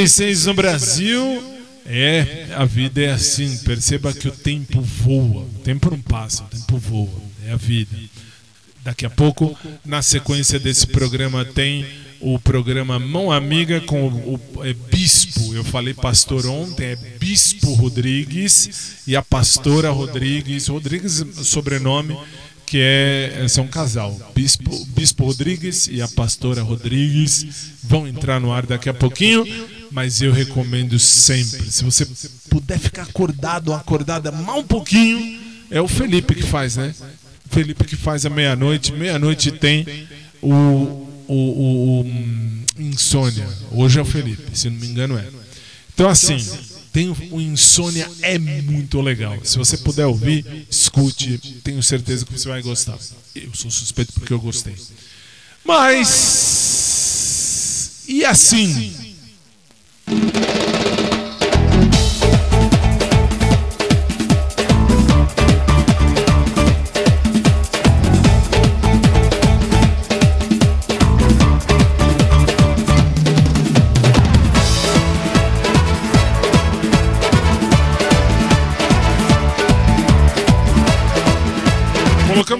[0.07, 1.43] 36 no Brasil.
[1.85, 3.55] É, a vida é assim.
[3.59, 5.43] Perceba que o tempo voa.
[5.43, 7.21] O tempo não passa, o tempo voa.
[7.47, 7.95] É a vida.
[8.83, 11.85] Daqui a pouco, na sequência desse programa, tem
[12.19, 15.53] o programa Mão Amiga com o, o- é Bispo.
[15.53, 20.67] Eu falei pastor ontem, é Bispo Rodrigues e a pastora Rodrigues.
[20.67, 22.17] Rodrigues, sobrenome,
[22.65, 24.17] que é, são um casal.
[24.35, 27.45] Bispo, Bispo Rodrigues e a pastora Rodrigues
[27.83, 29.45] vão entrar no ar daqui a pouquinho,
[29.93, 31.71] mas eu recomendo sempre.
[31.71, 32.05] Se você
[32.49, 35.39] puder ficar acordado ou acordada mal um pouquinho,
[35.69, 36.93] é o Felipe que faz, né?
[37.49, 38.91] Felipe que faz a meia-noite.
[38.91, 39.85] Meia-noite tem
[40.41, 43.47] o, o, o- o, hum, Insônia.
[43.71, 45.25] Hoje é o Felipe, se não me engano é.
[45.93, 46.43] Então assim,
[46.91, 49.37] tem o, o Insônia é muito legal.
[49.43, 51.37] Se você puder ouvir, escute.
[51.63, 52.97] Tenho certeza que você vai gostar.
[53.35, 54.75] Eu sou suspeito porque eu gostei.
[55.63, 56.63] Mas
[58.07, 58.91] e assim?
[60.07, 61.12] よし!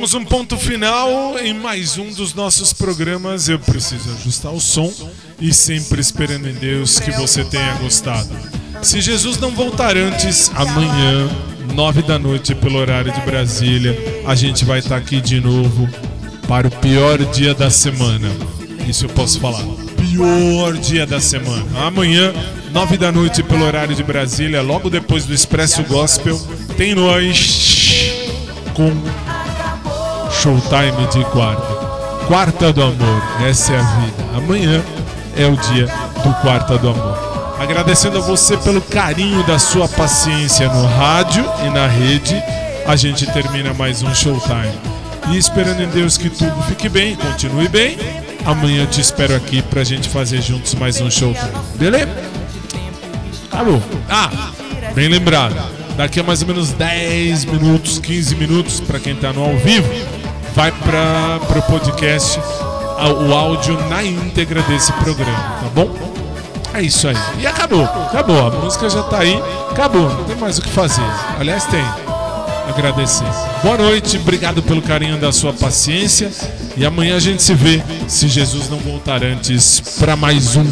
[0.03, 3.47] Colocamos um ponto final em mais um dos nossos programas.
[3.47, 4.91] Eu preciso ajustar o som
[5.39, 8.30] e sempre esperando em Deus que você tenha gostado.
[8.81, 11.30] Se Jesus não voltar antes, amanhã,
[11.73, 13.97] nove da noite, pelo horário de Brasília,
[14.27, 15.88] a gente vai estar aqui de novo
[16.49, 18.30] para o pior dia da semana.
[18.85, 19.63] Isso eu posso falar.
[19.95, 21.65] Pior dia da semana.
[21.80, 22.34] Amanhã,
[22.73, 26.38] nove da noite, pelo horário de Brasília, logo depois do Expresso Gospel,
[26.75, 28.03] tem nós
[28.73, 28.91] com
[30.44, 31.74] Showtime de quarta.
[32.28, 34.26] Quarta do amor, essa é a vida.
[34.36, 34.84] Amanhã
[35.38, 35.88] é o dia
[36.22, 37.56] do Quarta do Amor.
[37.57, 42.36] Agradecendo a você pelo carinho da sua paciência no rádio e na rede,
[42.86, 44.78] a gente termina mais um Showtime.
[45.32, 47.98] E esperando em Deus que tudo fique bem, continue bem.
[48.45, 51.53] Amanhã eu te espero aqui pra gente fazer juntos mais um Showtime.
[51.76, 52.10] Beleza?
[53.49, 53.82] Acabou.
[54.10, 54.52] Ah,
[54.94, 55.56] bem lembrado.
[55.95, 59.88] Daqui a mais ou menos 10 minutos, 15 minutos, para quem tá no ao vivo,
[60.53, 62.39] vai para o podcast
[63.27, 66.13] o áudio na íntegra desse programa, tá bom?
[66.73, 67.15] É isso aí.
[67.39, 68.47] E acabou, acabou.
[68.47, 70.09] A música já tá aí, acabou.
[70.09, 71.03] Não tem mais o que fazer.
[71.39, 71.84] Aliás, tem.
[72.67, 73.25] Agradecer.
[73.61, 76.31] Boa noite, obrigado pelo carinho da sua paciência.
[76.77, 80.65] E amanhã a gente se vê, se Jesus não voltar antes, para mais um.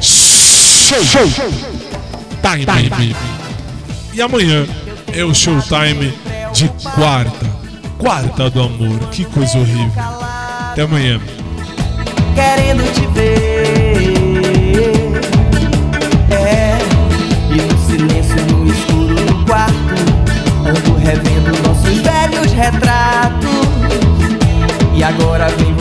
[0.00, 1.04] Show!
[1.04, 1.28] Show!
[2.42, 3.16] Time, baby.
[4.12, 4.66] E amanhã
[5.12, 6.12] é o showtime
[6.52, 7.63] de quarta.
[7.98, 8.98] Quarta do amor.
[9.10, 9.90] Que coisa horrível.
[10.72, 11.20] Até amanhã.
[12.34, 14.14] querendo te ver.
[16.30, 16.78] É,
[17.50, 19.74] e no silêncio, no escuro do quarto,
[20.66, 23.50] ando revendo nossos velhos retratos.
[24.94, 25.73] E agora vem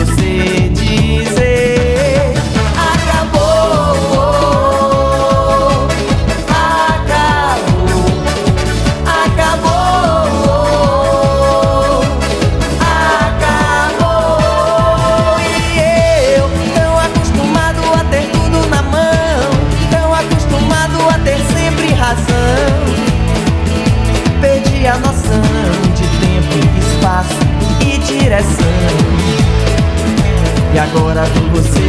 [30.74, 31.80] E agora vem você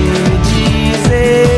[0.45, 1.54] dizer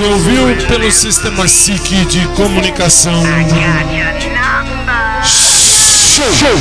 [0.00, 3.22] Você ouviu pelo sistema SIC de comunicação.
[5.22, 6.56] Show!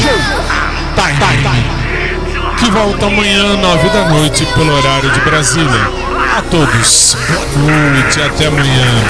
[0.94, 2.58] Time!
[2.58, 5.90] Que volta amanhã, nove da noite, pelo horário de Brasília.
[6.38, 7.16] A todos,
[7.56, 9.04] boa noite, até amanhã.